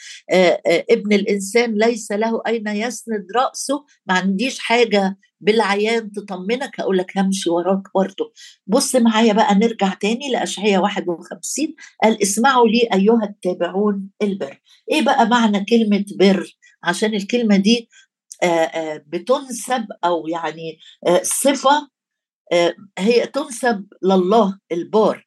ابن 0.90 1.12
الإنسان 1.12 1.74
ليس 1.74 2.12
له 2.12 2.42
أين 2.46 2.66
يسند 2.68 3.26
رأسه 3.36 3.84
ما 4.06 4.14
عنديش 4.14 4.58
حاجة 4.58 5.18
بالعيان 5.40 6.12
تطمنك 6.12 6.80
هقول 6.80 6.98
لك 6.98 7.18
همشي 7.18 7.50
وراك 7.50 7.82
برضه. 7.94 8.32
بص 8.66 8.96
معايا 8.96 9.32
بقى 9.32 9.54
نرجع 9.54 9.94
تاني 9.94 10.30
لاشعياء 10.32 10.82
51 10.82 11.74
قال 12.02 12.22
اسمعوا 12.22 12.68
لي 12.68 12.88
أيها 12.94 13.24
التابعون 13.24 14.08
البر. 14.22 14.60
إيه 14.92 15.02
بقى 15.02 15.28
معنى 15.28 15.64
كلمة 15.64 16.04
بر؟ 16.18 16.56
عشان 16.84 17.14
الكلمة 17.14 17.56
دي 17.56 17.88
بتنسب 19.06 19.86
أو 20.04 20.28
يعني 20.28 20.78
صفة 21.22 21.88
هي 22.98 23.26
تنسب 23.26 23.86
لله 24.02 24.58
البار. 24.72 25.26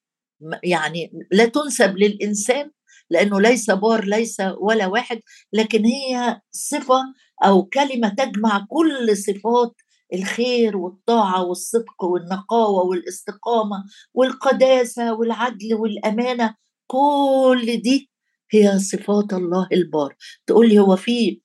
يعني 0.64 1.12
لا 1.32 1.46
تنسب 1.46 1.98
للإنسان 1.98 2.72
لأنه 3.10 3.42
ليس 3.42 3.70
بار 3.72 4.06
ليس 4.06 4.38
ولا 4.62 4.88
واحد 4.88 5.20
لكن 5.54 5.86
هي 5.86 6.42
صفة 6.52 7.02
أو 7.46 7.64
كلمة 7.64 8.10
تجمع 8.10 8.66
كل 8.70 9.18
صفات 9.18 9.76
الخير 10.14 10.78
والطاعة 10.78 11.44
والصدق 11.44 12.04
والنقاوة 12.04 12.84
والاستقامة 12.86 13.84
والقداسة 14.14 15.14
والعدل 15.14 15.74
والأمانة 15.74 16.56
كل 16.88 17.82
دي 17.84 18.10
هي 18.52 18.80
صفات 18.80 19.34
الله 19.34 19.68
البار. 19.72 20.16
تقول 20.48 20.70
لي 20.70 20.80
هو 20.80 20.96
في 20.96 21.42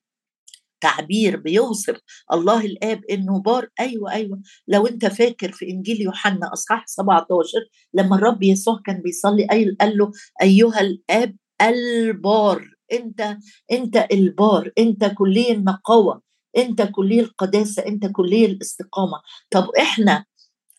تعبير 0.82 1.36
بيوصف 1.36 1.96
الله 2.32 2.60
الآب 2.66 3.04
إنه 3.10 3.40
بار. 3.42 3.68
أيوه 3.80 4.12
أيوه. 4.12 4.42
لو 4.68 4.86
أنت 4.86 5.06
فاكر 5.06 5.52
في 5.52 5.70
إنجيل 5.70 6.00
يوحنا 6.00 6.52
أصحاح 6.52 6.86
17 6.86 7.48
لما 7.94 8.16
الرب 8.16 8.42
يسوع 8.42 8.80
كان 8.86 9.00
بيصلي 9.02 9.46
قال 9.80 9.98
له 9.98 10.10
أيها 10.42 10.80
الآب 10.80 11.36
البار. 11.62 12.70
أنت 12.92 13.36
أنت 13.72 14.06
البار. 14.12 14.70
أنت 14.78 15.04
كلي 15.04 15.52
النقاوه 15.52 16.22
أنت 16.56 16.82
كلي 16.82 17.20
القداسة. 17.20 17.86
أنت 17.86 18.06
كلي 18.06 18.44
الاستقامة. 18.46 19.20
طب 19.50 19.68
إحنا 19.80 20.24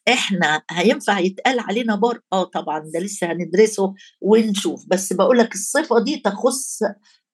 إحنا 0.08 0.62
هينفع 0.72 1.20
يتقال 1.20 1.60
علينا 1.60 1.96
بار؟ 1.96 2.20
آه 2.34 2.44
طبعا 2.44 2.80
ده 2.94 3.00
لسه 3.00 3.32
هندرسه 3.32 3.94
ونشوف. 4.22 4.86
بس 4.88 5.14
بقول 5.14 5.38
لك 5.38 5.54
الصفة 5.56 6.00
دي 6.04 6.18
تخص 6.18 6.80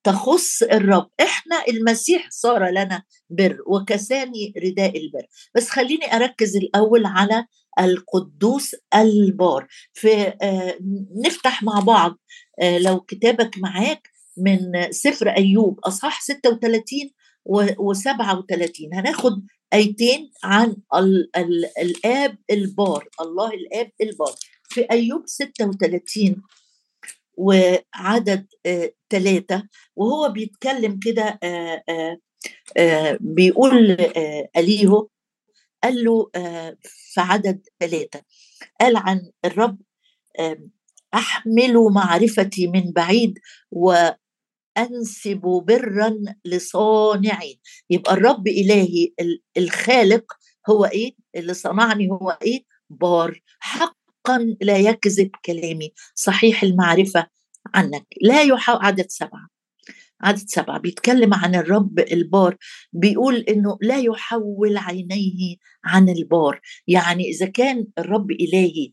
تخص 0.04 0.64
الرب. 0.64 1.10
إحنا 1.22 1.64
المسيح 1.70 2.28
صار 2.32 2.70
لنا 2.70 3.04
بر 3.30 3.58
وكساني 3.68 4.54
رداء 4.66 4.98
البر. 4.98 5.26
بس 5.56 5.70
خليني 5.70 6.16
أركز 6.16 6.56
الأول 6.56 7.06
على 7.06 7.46
القدوس 7.80 8.76
البار. 8.96 9.68
في 9.94 10.34
آه 10.42 10.78
نفتح 11.26 11.64
مع 11.64 11.80
بعض 11.80 12.20
آه 12.62 12.78
لو 12.78 13.00
كتابك 13.00 13.58
معاك 13.58 14.08
من 14.38 14.92
سفر 14.92 15.30
أيوب 15.30 15.80
أصحاح 15.80 16.22
36 16.22 16.84
و37 17.50 18.94
هناخد 18.94 19.46
آيتين 19.74 20.32
عن 20.44 20.76
ال 20.96 21.30
ال 21.38 21.66
الآب 21.82 22.38
البار. 22.52 23.08
الله 23.22 23.50
الآب 23.54 23.92
البار. 24.02 24.34
في 24.70 24.82
أيوب 24.92 25.24
36 25.26 26.42
وعدد 27.40 28.48
ثلاثة 29.10 29.56
آه 29.56 29.64
وهو 29.96 30.30
بيتكلم 30.30 31.00
كده 31.00 31.40
آه 31.44 31.84
آه 32.78 33.18
بيقول 33.22 33.92
أليهو 34.58 35.08
قال 35.84 36.04
له 36.04 36.30
في 36.84 37.22
عدد 37.22 37.68
ثلاثة 37.80 38.22
قال 38.82 38.98
عن 38.98 39.32
الرب 39.46 39.78
أحمل 41.14 41.74
معرفتي 41.94 42.68
من 42.68 42.92
بعيد 42.92 43.40
وأنسب 43.72 45.42
برا 45.68 46.20
لصانعي. 46.46 47.60
يبقى 47.90 48.14
الرب 48.14 48.48
إلهي 48.48 49.14
الخالق 49.58 50.34
هو 50.70 50.86
إيه؟ 50.86 51.16
اللي 51.36 51.54
صنعني 51.54 52.12
هو 52.12 52.38
إيه؟ 52.42 52.64
بار 52.90 53.42
حق 53.60 53.98
حقا 54.20 54.56
لا 54.62 54.78
يكذب 54.78 55.30
كلامي. 55.46 55.94
صحيح 56.16 56.64
المعرفة 56.64 57.28
عنك. 57.74 58.06
لا 58.22 58.42
يحاول 58.42 58.80
عدد 58.82 59.06
سبعة. 59.10 59.50
عدد 60.22 60.44
سبعة. 60.48 60.80
بيتكلم 60.80 61.34
عن 61.34 61.56
الرب 61.56 62.00
البار. 62.00 62.58
بيقول 62.94 63.36
إنه 63.36 63.78
لا 63.82 63.98
يحول 63.98 64.78
عينيه 64.78 65.56
عن 65.86 66.10
البار. 66.10 66.62
يعني 66.88 67.24
إذا 67.24 67.46
كان 67.46 67.88
الرب 67.98 68.32
إلهي 68.32 68.92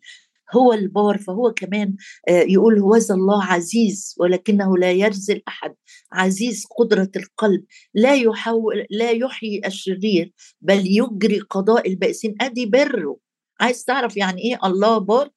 هو 0.54 0.72
البار 0.72 1.18
فهو 1.18 1.52
كمان 1.52 1.96
يقول 2.28 2.78
هوذا 2.78 3.14
الله 3.14 3.44
عزيز 3.44 4.14
ولكنه 4.18 4.76
لا 4.78 4.92
يرزل 4.92 5.42
أحد. 5.48 5.74
عزيز 6.12 6.64
قدرة 6.78 7.10
القلب. 7.16 7.64
لا 7.94 8.14
يحول 8.14 8.86
لا 8.90 9.10
يحيي 9.10 9.60
الشرير 9.66 10.32
بل 10.60 10.86
يجري 10.86 11.38
قضاء 11.38 11.88
البائسين. 11.88 12.34
أدي 12.40 12.66
بره. 12.66 13.25
عايز 13.60 13.84
تعرف 13.84 14.16
يعني 14.16 14.42
إيه 14.42 14.58
الله 14.64 14.98
بار؟ 14.98 15.30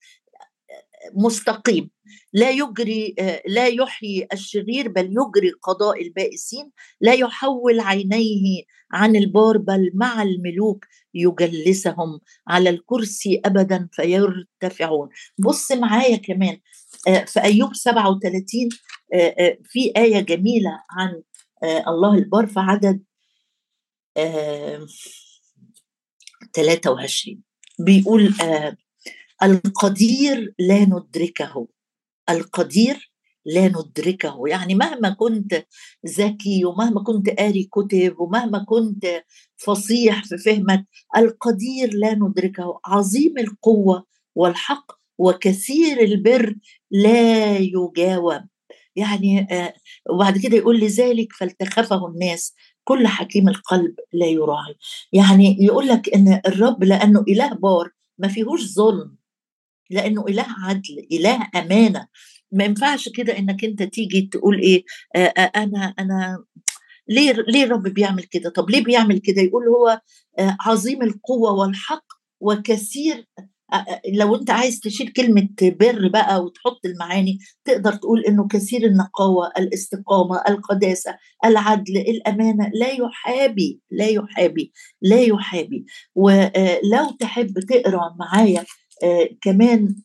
مستقيم. 1.13 1.91
لا 2.33 2.49
يجري 2.49 3.15
لا 3.47 3.67
يحيي 3.67 4.27
الشرير 4.33 4.87
بل 4.87 5.05
يجري 5.05 5.51
قضاء 5.63 6.01
البائسين. 6.01 6.71
لا 7.01 7.13
يحول 7.13 7.79
عينيه 7.79 8.63
عن 8.91 9.15
البار 9.15 9.57
بل 9.57 9.91
مع 9.93 10.21
الملوك 10.21 10.85
يجلسهم. 11.13 12.19
على 12.47 12.69
الكرسي 12.69 13.41
ابدا 13.45 13.89
فيرتفعون. 13.91 15.09
بص 15.37 15.71
معايا 15.71 16.17
كمان 16.17 16.59
في 17.25 17.39
أيوب 17.43 17.75
37 17.75 18.69
في 19.63 19.93
آية 19.97 20.19
جميلة 20.19 20.83
عن 20.89 21.21
الله 21.87 22.13
البار 22.13 22.47
في 22.47 22.59
عدد 22.59 23.03
23 26.53 27.48
بيقول 27.79 28.33
آه 28.41 28.77
القدير 29.43 30.53
لا 30.59 30.85
ندركه 30.85 31.67
القدير 32.29 33.11
لا 33.45 33.67
ندركه. 33.67 34.43
يعني 34.47 34.75
مهما 34.75 35.09
كنت 35.09 35.65
ذكي 36.07 36.65
ومهما 36.65 37.03
كنت 37.03 37.29
قاري 37.29 37.63
كتب 37.71 38.15
ومهما 38.19 38.65
كنت 38.67 39.23
فصيح 39.57 40.23
في 40.25 40.37
فهمك 40.37 40.85
القدير 41.17 41.93
لا 41.93 42.15
ندركه. 42.15 42.79
عظيم 42.85 43.37
القوة 43.37 44.05
والحق 44.35 44.91
وكثير 45.17 46.01
البر 46.03 46.55
لا 46.91 47.57
يجاوب. 47.57 48.41
يعني 48.95 49.47
آه 49.51 49.73
وبعد 50.13 50.37
كده 50.37 50.57
يقول 50.57 50.79
لذلك 50.79 51.27
فالتخفه 51.39 52.07
الناس. 52.07 52.53
كل 52.89 53.07
حكيم 53.07 53.49
القلب 53.49 53.95
لا 54.13 54.25
يراعي 54.25 54.75
يعني 55.13 55.57
يقول 55.59 55.87
لك 55.87 56.09
إن 56.15 56.41
الرب 56.47 56.83
لأنه 56.83 57.23
إله 57.27 57.53
بار 57.53 57.91
ما 58.17 58.27
فيهوش 58.27 58.73
ظلم 58.73 59.15
لأنه 59.89 60.25
إله 60.27 60.45
عدل 60.63 61.07
إله 61.11 61.49
أمانة. 61.55 62.07
ما 62.51 62.63
ينفعش 62.63 63.09
كده 63.09 63.37
إنك 63.37 63.63
أنت 63.63 63.83
تيجي 63.83 64.21
تقول 64.21 64.59
إيه 64.59 64.83
آآ 65.15 65.27
أنا 65.41 65.93
أنا 65.99 66.43
ليه 67.07 67.31
ليه 67.31 67.63
الرب 67.63 67.83
بيعمل 67.83 68.23
كده؟ 68.23 68.49
طب 68.49 68.69
ليه 68.69 68.83
بيعمل 68.83 69.17
كده؟ 69.19 69.41
يقول 69.41 69.63
هو 69.67 70.01
عظيم 70.39 71.01
القوة 71.03 71.51
والحق 71.51 72.05
وكثير 72.39 73.27
لو 74.13 74.35
أنت 74.35 74.49
عايز 74.49 74.79
تشيل 74.79 75.07
كلمة 75.07 75.47
بر 75.61 76.07
بقى 76.07 76.43
وتحط 76.43 76.85
المعاني 76.85 77.37
تقدر 77.65 77.93
تقول 77.93 78.25
إنه 78.25 78.47
كثير 78.47 78.83
النقاوة 78.85 79.51
الاستقامة 79.57 80.41
القداسة 80.49 81.17
العدل 81.45 81.97
الأمانة 81.97 82.71
لا 82.73 82.87
يحابي 82.91 83.81
لا 83.91 84.07
يحابي 84.07 84.71
لا 85.01 85.21
يحابي. 85.21 85.85
ولو 86.15 87.11
تحب 87.19 87.59
تقرأ 87.59 88.15
معايا 88.19 88.63
كمان 89.41 89.95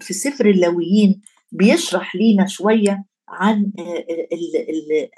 في 0.00 0.12
سفر 0.14 0.46
اللاويين 0.50 1.20
بيشرح 1.52 2.16
لينا 2.16 2.46
شوية 2.46 3.04
عن 3.28 3.72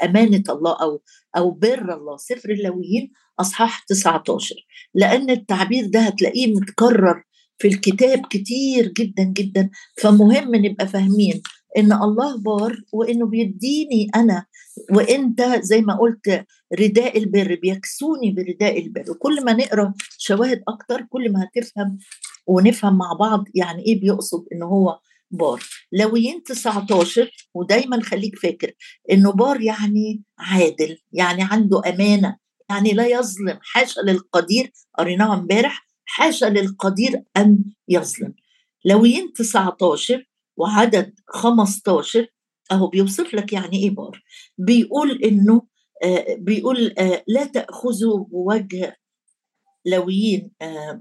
أمانة 0.04 0.42
الله 0.48 0.72
أو 0.82 1.02
أو 1.36 1.50
بر 1.50 1.94
الله. 1.94 2.16
سفر 2.16 2.50
اللاويين 2.50 3.12
أصحاح 3.40 3.84
19 3.84 4.54
لأن 4.94 5.30
التعبير 5.30 5.86
ده 5.86 6.00
هتلاقيه 6.00 6.54
متكرر 6.54 7.22
في 7.58 7.68
الكتاب 7.68 8.26
كتير 8.30 8.88
جدا 8.88 9.22
جدا. 9.22 9.70
فمهم 10.02 10.54
نبقى 10.54 10.88
فاهمين 10.88 11.42
إن 11.78 11.92
الله 11.92 12.38
بار 12.38 12.76
وإنه 12.92 13.26
بيديني 13.26 14.10
أنا. 14.16 14.46
وإنت 14.92 15.42
زي 15.62 15.80
ما 15.80 15.98
قلت 15.98 16.44
رداء 16.80 17.18
البر 17.18 17.58
بيكسوني 17.62 18.30
برداء 18.30 18.78
البر. 18.78 19.10
وكل 19.10 19.44
ما 19.44 19.52
نقرأ 19.52 19.94
شواهد 20.18 20.62
أكتر 20.68 21.02
كل 21.10 21.32
ما 21.32 21.44
هتفهم 21.44 21.98
ونفهم 22.46 22.98
مع 22.98 23.12
بعض 23.20 23.44
يعني 23.54 23.82
إيه 23.86 24.00
بيقصد 24.00 24.44
إن 24.52 24.62
هو 24.62 24.98
بار. 25.30 25.62
لويين 25.92 26.42
19 26.42 27.30
ودايما 27.54 28.02
خليك 28.02 28.38
فاكر 28.38 28.72
إنه 29.12 29.32
بار 29.32 29.60
يعني 29.60 30.22
عادل 30.38 30.98
يعني 31.12 31.42
عنده 31.42 31.82
أمانة 31.86 32.36
يعني 32.70 32.90
لا 32.92 33.06
يظلم. 33.06 33.58
حاشا 33.62 34.00
للقدير 34.00 34.72
قريناها 34.98 35.34
امبارح 35.34 35.86
حاشا 36.12 36.46
للقدير 36.46 37.22
ان 37.36 37.58
يظلم. 37.88 38.34
لويين 38.84 39.32
19 39.32 40.24
وعدد 40.56 41.14
15 41.28 42.26
أهو 42.72 42.86
بيوصف 42.86 43.34
لك 43.34 43.52
يعني 43.52 43.76
إيه 43.82 43.90
بار. 43.90 44.22
بيقول 44.58 45.22
إنه 45.24 45.62
آه 46.04 46.36
بيقول 46.38 46.94
آه 46.98 47.24
لا 47.28 47.44
تأخذوا 47.44 48.24
بوجه 48.24 48.96
لويين 49.86 50.50
آه 50.62 51.00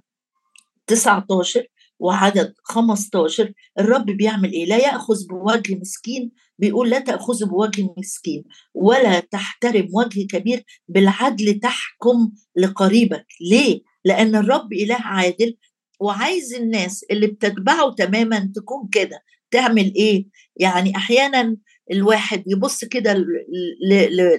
19 0.88 1.66
وعدد 2.00 2.54
15 2.64 3.54
الرب 3.80 4.06
بيعمل 4.06 4.52
إيه؟ 4.52 4.66
لا 4.66 4.78
يأخذ 4.78 5.28
بوجه 5.30 5.76
مسكين. 5.76 6.32
بيقول 6.60 6.90
لا 6.90 7.00
تاخذ 7.00 7.46
بوجه 7.46 7.94
مسكين 7.98 8.44
ولا 8.74 9.20
تحترم 9.20 9.88
وجه 9.94 10.28
كبير 10.28 10.64
بالعدل 10.88 11.60
تحكم 11.60 12.32
لقريبك. 12.56 13.26
ليه؟ 13.42 13.91
لأن 14.06 14.36
الرب 14.36 14.74
إله 14.74 14.98
عادل 15.02 15.58
وعايز 16.00 16.54
الناس 16.54 17.06
اللي 17.12 17.28
بتتبعه 17.28 17.92
تماما 17.94 18.52
تكون 18.56 18.90
كده. 18.92 19.22
تعمل 19.52 19.94
إيه؟ 19.96 20.26
يعني 20.56 20.96
أحيانا 20.96 21.58
الواحد 21.92 22.44
يبص 22.48 22.86
كده 22.86 23.26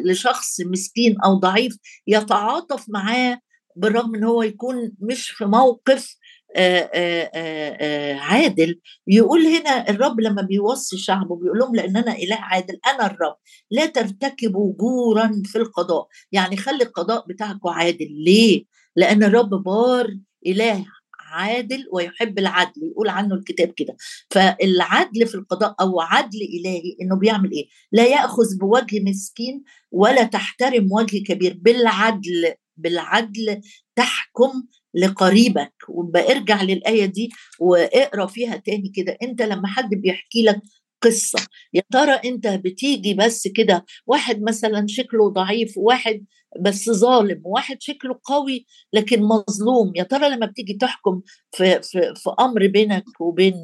لشخص 0.05 0.61
مسكين 0.61 1.17
أو 1.25 1.35
ضعيف 1.35 1.77
يتعاطف 2.07 2.85
معاه 2.89 3.39
بالرغم 3.77 4.15
إن 4.15 4.25
هو 4.25 4.43
يكون 4.43 4.93
مش 5.01 5.31
في 5.31 5.45
موقف 5.45 6.17
آآ 6.57 6.91
آآ 7.35 8.15
عادل. 8.15 8.81
يقول 9.07 9.47
هنا 9.47 9.91
الرب 9.91 10.21
لما 10.21 10.43
بيوصي 10.43 10.99
شعبه 10.99 11.37
بيقول 11.37 11.59
لهم 11.59 11.75
لأن 11.77 11.97
أنا 11.97 12.13
إله 12.17 12.37
عادل 12.37 12.79
أنا 12.87 13.07
الرب. 13.07 13.37
لا 13.71 13.87
ترتكبوا 13.87 14.75
جورا 14.81 15.43
في 15.45 15.59
القضاء. 15.59 16.07
يعني 16.33 16.57
خلي 16.57 16.85
القضاء 16.85 17.27
بتاعكم 17.29 17.69
عادل. 17.69 18.09
ليه؟ 18.25 18.65
لأن 18.97 19.23
الرب 19.25 19.51
بار 19.51 20.17
إله 20.47 20.85
عادل 21.21 21.85
ويحب 21.93 22.39
العدل 22.39 22.83
يقول 22.91 23.09
عنه 23.09 23.35
الكتاب 23.35 23.73
كده. 23.77 23.97
فالعدل 24.31 25.27
في 25.27 25.35
القضاء 25.35 25.75
أو 25.81 26.01
عدل 26.01 26.39
إلهي 26.61 26.97
إنه 27.03 27.17
بيعمل 27.17 27.51
إيه؟ 27.53 27.67
لا 27.93 28.07
يأخذ 28.07 28.59
بوجه 28.61 29.01
مسكين 29.01 29.63
ولا 29.91 30.25
تحترم 30.25 30.89
وجه 30.93 31.23
كبير 31.27 31.59
بالعدل 31.61 32.55
بالعدل 32.77 33.61
تحكم 33.97 34.53
لقريبك. 34.95 35.73
وبقى 35.89 36.33
ارجع 36.33 36.63
للآية 36.63 37.07
دي 37.07 37.31
واقرأ 37.61 38.27
فيها 38.27 38.57
تاني 38.57 38.89
كده. 38.89 39.17
أنت 39.23 39.43
لما 39.43 39.69
حد 39.69 39.89
بيحكي 39.95 40.43
لك 40.43 40.61
قصة. 41.03 41.39
يا 41.75 41.83
ترى 41.93 42.13
أنت 42.13 42.47
بتيجي 42.49 43.15
بس 43.15 43.49
كده 43.49 43.85
واحد 44.07 44.43
مثلا 44.43 44.87
شكله 44.89 45.31
ضعيف 45.31 45.79
وواحد 45.79 46.25
بس 46.61 46.91
ظالم 46.91 47.43
وواحد 47.45 47.77
شكله 47.83 48.21
قوي 48.25 48.67
لكن 48.93 49.23
مظلوم. 49.23 49.93
يا 49.97 50.03
ترى 50.03 50.29
لما 50.29 50.47
بتيجي 50.47 50.75
تحكم 50.75 51.21
في, 51.53 51.83
في, 51.83 52.15
في 52.17 52.31
أمر 52.41 52.67
بينك 52.67 53.21
وبين 53.21 53.55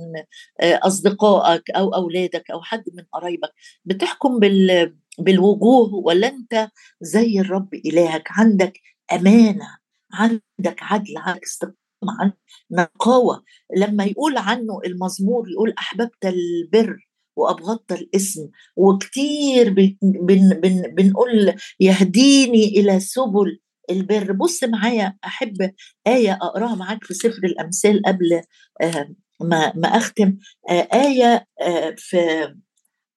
أصدقائك 0.62 1.70
أو 1.70 1.94
أولادك 1.94 2.50
أو 2.50 2.62
حد 2.62 2.84
من 2.94 3.04
قرايبك 3.12 3.50
بتحكم 3.84 4.38
بال 4.38 4.96
بالوجوه 5.18 5.94
ولا 5.94 6.28
أنت 6.28 6.68
زي 7.00 7.40
الرب 7.40 7.74
إلهك؟ 7.74 8.28
عندك 8.30 8.80
أمانة 9.12 9.78
عندك 10.12 10.76
عدل 10.82 11.16
عندك 11.16 11.42
استقامة 11.44 11.76
عندك 12.20 12.36
نقاوة. 12.70 13.44
لما 13.76 14.04
يقول 14.04 14.36
عنه 14.38 14.80
المزمور 14.86 15.50
يقول 15.50 15.74
أحببت 15.78 16.24
البر. 16.24 17.07
وابغضت 17.38 17.92
الاسم 17.92 18.48
وكتير 18.76 19.70
بن 19.70 19.96
بن 20.02 20.60
بن 20.60 20.82
بنقول 20.94 21.54
يهديني 21.80 22.64
إلى 22.64 23.00
سبل 23.00 23.58
البر. 23.90 24.32
بص 24.32 24.64
معايا 24.64 25.16
أحب 25.24 25.72
آية 26.06 26.38
أقراها 26.42 26.74
معاك 26.74 27.04
في 27.04 27.14
سفر 27.14 27.44
الأمثال 27.44 28.02
قبل 28.06 28.42
آه، 28.80 29.14
ما 29.40 29.72
ما 29.76 29.88
أختم. 29.88 30.36
آه، 30.70 30.88
آية 30.92 31.46
آه، 31.60 31.94
في 31.98 32.54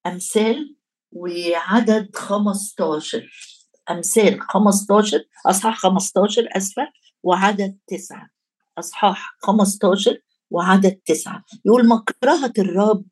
أمثال 0.05 0.75
وعدد 1.11 2.15
15 2.15 3.29
أمثال 3.91 4.41
15 4.41 5.23
أصحاح 5.47 5.77
15 5.77 6.47
أسفة 6.57 6.87
وعدد 7.23 7.77
تسعة. 7.87 8.29
أصحاح 8.77 9.35
15 9.39 10.17
وعدد 10.51 10.99
تسعة. 11.05 11.43
يقول 11.65 11.87
مكرهة 11.87 12.53
الرب 12.59 13.05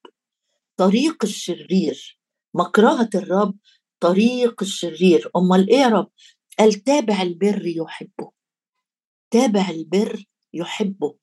طريق 0.79 1.23
الشرير. 1.23 2.19
مكرهة 2.53 3.09
الرب 3.15 3.57
طريق 3.99 4.63
الشرير. 4.63 5.31
أمال 5.35 5.69
إيه 5.69 5.77
يا 5.77 5.87
رب؟ 5.87 6.11
قال 6.59 6.73
تابع 6.73 7.21
البر 7.21 7.67
يحبه. 7.67 8.31
تابع 9.31 9.69
البر 9.69 10.23
يحبه. 10.53 11.15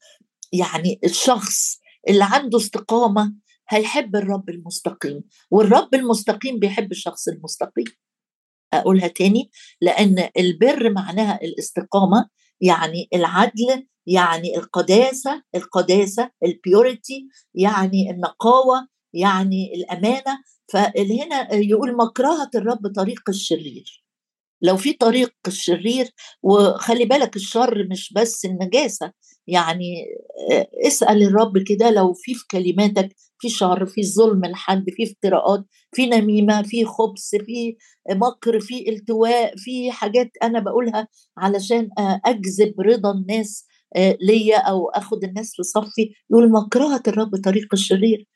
يعني 0.53 1.01
الشخص 1.05 1.81
اللي 2.09 2.25
عنده 2.25 2.59
استقامة 2.59 3.35
هيحب 3.69 4.17
الرب 4.17 4.51
المستقيم 4.51 5.25
والرب 5.51 5.95
المستقيم 5.95 6.59
بيحب 6.59 6.93
الشخص 6.93 7.29
المستقيم. 7.29 7.87
أقولها 8.73 9.09
تاني 9.09 9.51
لأن 9.81 10.29
البر 10.39 10.91
معناها 10.91 11.39
الاستقامة 11.43 12.29
يعني 12.61 13.09
العدل 13.15 13.87
يعني 14.07 14.57
القداسة 14.57 15.43
القداسة 15.55 16.31
البيوريتي 16.45 17.29
يعني 17.55 18.11
النقاوة 18.11 18.96
يعني 19.17 19.75
الأمانة 19.75 20.39
فهنا 20.73 21.55
يقول 21.55 21.97
مكرهة 21.97 22.51
الرب 22.55 22.93
طريق 22.97 23.21
الشرير. 23.29 24.05
لو 24.63 24.77
في 24.77 24.93
طريق 24.93 25.35
الشرير 25.47 26.11
وخلي 26.43 27.05
بالك 27.05 27.37
الشر 27.37 27.87
مش 27.91 28.13
بس 28.13 28.45
النجاسة 28.45 29.13
يعني 29.47 30.05
آه، 30.53 30.69
اسأل 30.87 31.23
الرب 31.23 31.59
كده 31.59 31.91
لو 31.91 32.13
في 32.13 32.35
في 32.35 32.45
كلماتك 32.51 33.17
في 33.39 33.49
شر 33.49 33.87
في 33.87 34.03
ظلم 34.03 34.45
لحد 34.47 34.85
في 34.91 35.03
افتراءات 35.05 35.65
في 35.93 36.07
نميمة 36.07 36.63
في 36.63 36.85
خبث 36.85 37.31
في 37.47 37.77
مكر 38.11 38.61
في 38.61 38.89
التواء 38.91 39.55
في 39.57 39.93
حاجات 39.93 40.31
أنا 40.43 40.61
بقولها 40.61 41.09
علشان 41.39 41.89
أجذب 42.27 42.81
رضا 42.81 43.13
الناس 43.13 43.67
آه، 43.97 44.19
ليا 44.21 44.59
أو 44.59 44.89
أخد 44.89 45.25
الناس 45.25 45.53
في 45.57 45.63
صفي. 45.63 46.15
يقول 46.31 46.53
مكرهة 46.53 47.03
الرب 47.09 47.37
طريق 47.45 47.67
الشرير. 47.73 48.27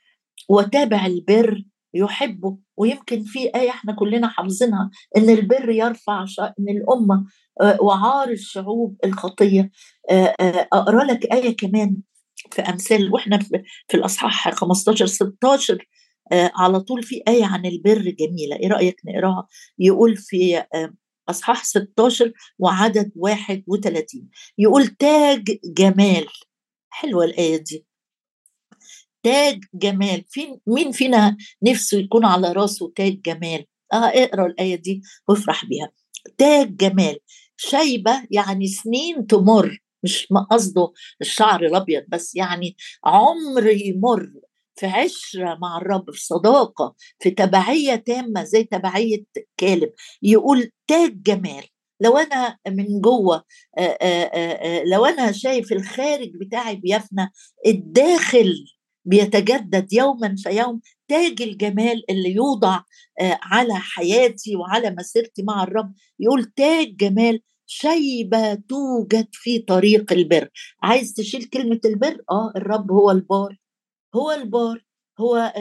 وتابع 0.48 1.06
البر 1.06 1.64
يحبه. 1.94 2.58
ويمكن 2.76 3.24
في 3.24 3.38
آية 3.54 3.70
إحنا 3.70 3.92
كلنا 3.92 4.28
حافظينها 4.28 4.90
إن 5.16 5.30
البر 5.30 5.70
يرفع 5.70 6.24
شأن 6.24 6.68
الأمة 6.68 7.24
آه، 7.60 7.78
وعار 7.82 8.28
الشعوب 8.30 8.96
الخطية. 9.04 9.70
آه، 10.10 10.34
أقرأ 10.72 11.04
لك 11.04 11.32
آية 11.32 11.56
كمان 11.56 11.96
في 12.52 12.62
أمثال 12.62 13.12
وإحنا 13.12 13.38
في 13.88 13.94
الأصحاح 13.96 14.50
15 14.54 15.06
16 15.06 15.88
آه، 16.32 16.52
على 16.54 16.80
طول 16.80 17.02
في 17.02 17.22
آية 17.28 17.44
عن 17.44 17.66
البر 17.66 18.02
جميلة. 18.20 18.56
إيه 18.56 18.68
رأيك 18.68 18.96
نقراها؟ 19.06 19.46
يقول 19.78 20.16
في 20.16 20.58
آه، 20.58 20.94
أصحاح 21.28 21.64
16 21.64 22.32
وعدد 22.58 23.12
31 23.16 24.28
يقول 24.58 24.86
تاج 24.86 25.58
جمال. 25.64 26.26
حلوة 26.90 27.24
الآية 27.24 27.56
دي. 27.56 27.86
تاج 29.22 29.60
جمال. 29.74 30.24
في 30.28 30.58
مين 30.66 30.92
فينا 30.92 31.36
نفسه 31.62 31.98
يكون 31.98 32.24
على 32.24 32.52
راسه 32.52 32.92
تاج 32.96 33.20
جمال؟ 33.22 33.64
آه 33.92 33.96
اقرأ 33.96 34.46
الآية 34.46 34.74
دي 34.76 35.02
وافرح 35.28 35.64
بيها. 35.64 35.90
تاج 36.38 36.76
جمال 36.76 37.18
شيبه 37.56 38.22
يعني 38.30 38.66
سنين 38.66 39.26
تمر 39.26 39.78
مش 40.02 40.26
قصده 40.50 40.92
الشعر 41.20 41.66
الأبيض 41.66 42.02
بس 42.08 42.34
يعني 42.36 42.76
عمر 43.04 43.66
يمر 43.66 44.30
في 44.74 44.86
عشرة 44.86 45.58
مع 45.62 45.78
الرب 45.78 46.10
في 46.10 46.20
صداقة 46.26 46.94
في 47.18 47.30
تبعية 47.30 47.94
تامة 47.94 48.44
زي 48.44 48.64
تبعية 48.64 49.24
كالب. 49.56 49.92
يقول 50.22 50.70
تاج 50.86 51.22
جمال 51.22 51.64
لو 52.00 52.18
أنا 52.18 52.58
من 52.68 53.00
جوه 53.00 53.44
لو 54.84 55.04
أنا 55.04 55.32
شايف 55.32 55.72
الخارج 55.72 56.30
بتاعي 56.40 56.76
بيفنى 56.76 57.32
الداخل 57.66 58.54
بيتجدد 59.04 59.92
يوما 59.92 60.34
فيوم 60.38 60.80
تاج 61.08 61.42
الجمال 61.42 62.10
اللي 62.10 62.34
يوضع 62.34 62.80
على 63.22 63.74
حياتي 63.74 64.56
وعلى 64.56 64.90
مسيرتي 64.90 65.42
مع 65.42 65.62
الرب. 65.62 65.92
يقول 66.20 66.44
تاج 66.44 66.96
جمال 66.96 67.40
شيبة 67.66 68.54
توجد 68.54 69.28
في 69.32 69.58
طريق 69.58 70.12
البر. 70.12 70.48
عايز 70.82 71.14
تشيل 71.14 71.44
كلمة 71.44 71.80
البر؟ 71.84 72.22
آه 72.30 72.52
الرب 72.56 72.92
هو 72.92 73.10
البار. 73.10 73.56
هو 74.14 74.30
البار. 74.30 74.84
هو 75.20 75.52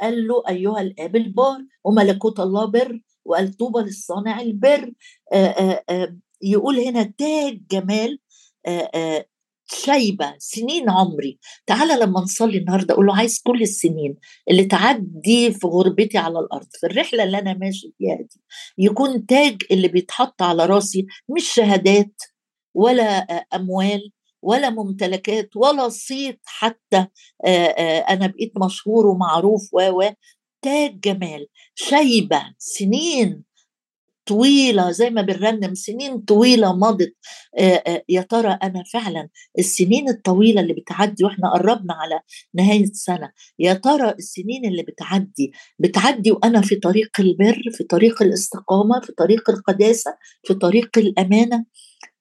قال 0.00 0.26
له 0.26 0.42
أيها 0.48 0.80
الآب 0.80 1.16
البار. 1.16 1.58
وملكوت 1.84 2.40
الله 2.40 2.64
بر. 2.64 3.00
وقال 3.24 3.52
طوبى 3.52 3.80
للصانع 3.80 4.40
البر. 4.40 4.92
يقول 6.42 6.78
هنا 6.78 7.02
تاج 7.02 7.60
جمال 7.70 8.18
شايبة 9.66 10.34
سنين 10.38 10.90
عمري. 10.90 11.38
تعالى 11.66 11.94
لما 11.94 12.20
نصلي 12.20 12.58
النهاردة 12.58 12.94
أقول 12.94 13.06
له 13.06 13.16
عايز 13.16 13.40
كل 13.44 13.62
السنين 13.62 14.16
اللي 14.50 14.64
تعدي 14.64 15.52
في 15.52 15.66
غربتي 15.66 16.18
على 16.18 16.38
الأرض 16.38 16.66
في 16.80 16.86
الرحلة 16.86 17.22
اللي 17.24 17.38
أنا 17.38 17.54
ماشي 17.54 17.92
فيها 17.98 18.16
دي 18.16 18.40
يكون 18.78 19.26
تاج 19.26 19.62
اللي 19.70 19.88
بيتحط 19.88 20.42
على 20.42 20.66
راسي 20.66 21.06
مش 21.36 21.52
شهادات 21.54 22.22
ولا 22.74 23.04
أموال 23.54 24.10
ولا 24.42 24.70
ممتلكات 24.70 25.50
ولا 25.56 25.88
صيت 25.88 26.40
حتى 26.44 27.06
أنا 28.10 28.26
بقيت 28.26 28.52
مشهور 28.64 29.06
ومعروف 29.06 29.68
و 29.74 30.02
تاج 30.62 31.00
جمال. 31.00 31.46
شيبة 31.74 32.42
سنين 32.58 33.42
طويلة 34.26 34.90
زي 34.90 35.10
ما 35.10 35.22
بنرنم 35.22 35.74
سنين 35.74 36.18
طويلة 36.20 36.76
مضت. 36.76 37.14
يا 38.08 38.20
ترى 38.22 38.58
أنا 38.62 38.82
فعلا 38.92 39.28
السنين 39.58 40.08
الطويلة 40.08 40.60
اللي 40.60 40.72
بتعدي 40.74 41.24
وإحنا 41.24 41.50
قربنا 41.52 41.94
على 41.94 42.20
نهاية 42.54 42.92
سنة 42.92 43.32
يا 43.58 43.74
ترى 43.74 44.10
السنين 44.10 44.64
اللي 44.64 44.82
بتعدي 44.82 45.52
بتعدي 45.78 46.30
وأنا 46.30 46.60
في 46.60 46.76
طريق 46.76 47.10
البر 47.20 47.62
في 47.72 47.84
طريق 47.84 48.22
الاستقامة 48.22 49.00
في 49.00 49.12
طريق 49.12 49.50
القداسة 49.50 50.16
في 50.46 50.54
طريق 50.54 50.98
الأمانة؟ 50.98 51.64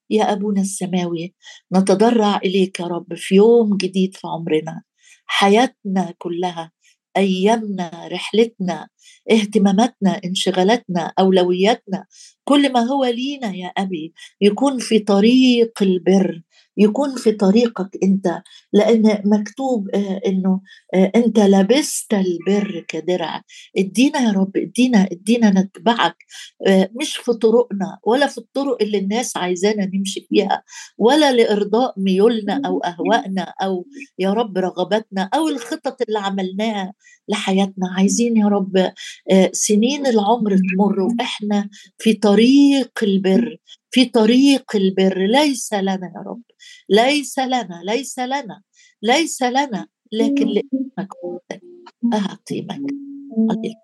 يا 0.09 0.31
أبونا 0.33 0.61
السماوي 0.61 1.35
نتضرع 1.75 2.37
إليك 2.37 2.79
يا 2.79 2.85
رب 2.85 3.13
في 3.15 3.35
يوم 3.35 3.77
جديد 3.77 4.15
في 4.15 4.27
عمرنا. 4.27 4.83
حياتنا 5.25 6.13
كلها 6.17 6.71
أيامنا 7.17 8.07
رحلتنا 8.11 8.87
اهتماماتنا 9.31 10.21
انشغالاتنا 10.25 11.13
أولوياتنا. 11.19 12.05
كل 12.45 12.71
ما 12.73 12.79
هو 12.79 13.05
لينا 13.05 13.55
يا 13.55 13.67
أبي 13.67 14.13
يكون 14.41 14.79
في 14.79 14.99
طريق 14.99 15.83
البر 15.83 16.41
يكون 16.77 17.15
في 17.15 17.31
طريقك 17.31 17.89
أنت 18.03 18.41
لأن 18.73 19.21
مكتوب 19.25 19.89
آه، 19.95 20.21
إنه 20.27 20.61
آه، 20.93 21.11
أنت 21.15 21.39
لبست 21.39 22.13
البر 22.13 22.85
كدرع. 22.87 23.41
ادينا 23.77 24.19
يا 24.19 24.31
رب 24.31 24.57
ادينا 24.57 25.07
ادينا 25.11 25.49
نتبعك. 25.49 26.15
آه، 26.67 26.89
مش 27.01 27.17
في 27.17 27.33
طرقنا 27.33 27.99
ولا 28.03 28.27
في 28.27 28.37
الطرق 28.37 28.77
اللي 28.81 28.97
الناس 28.97 29.37
عايزانا 29.37 29.89
نمشي 29.93 30.27
فيها 30.29 30.63
ولا 30.97 31.31
لإرضاء 31.31 31.93
ميولنا 31.97 32.61
أو 32.65 32.79
أهوائنا 32.79 33.53
أو 33.61 33.85
يا 34.19 34.33
رب 34.33 34.57
رغباتنا 34.57 35.29
أو 35.33 35.47
الخطط 35.49 36.01
اللي 36.07 36.19
عملناها 36.19 36.93
لحياتنا. 37.29 37.87
عايزين 37.97 38.37
يا 38.37 38.47
رب 38.47 38.91
سنين 39.51 40.07
العمر 40.07 40.57
تمر 40.57 40.99
وإحنا 40.99 41.69
في 41.97 42.13
طريق 42.13 42.34
البر 43.03 43.57
في 43.91 44.05
طريق 44.05 44.75
البر. 44.75 45.27
ليس 45.27 45.73
لنا 45.73 46.11
يا 46.15 46.23
رب. 46.27 46.41
ليس 46.89 47.39
لنا 47.39 47.81
ليس 47.85 48.19
لنا 48.19 48.61
ليس 49.01 49.43
لنا 49.43 49.87
لكن 50.11 50.47
لانك 50.47 51.09
أعطي 52.13 52.67
مجد 52.71 53.75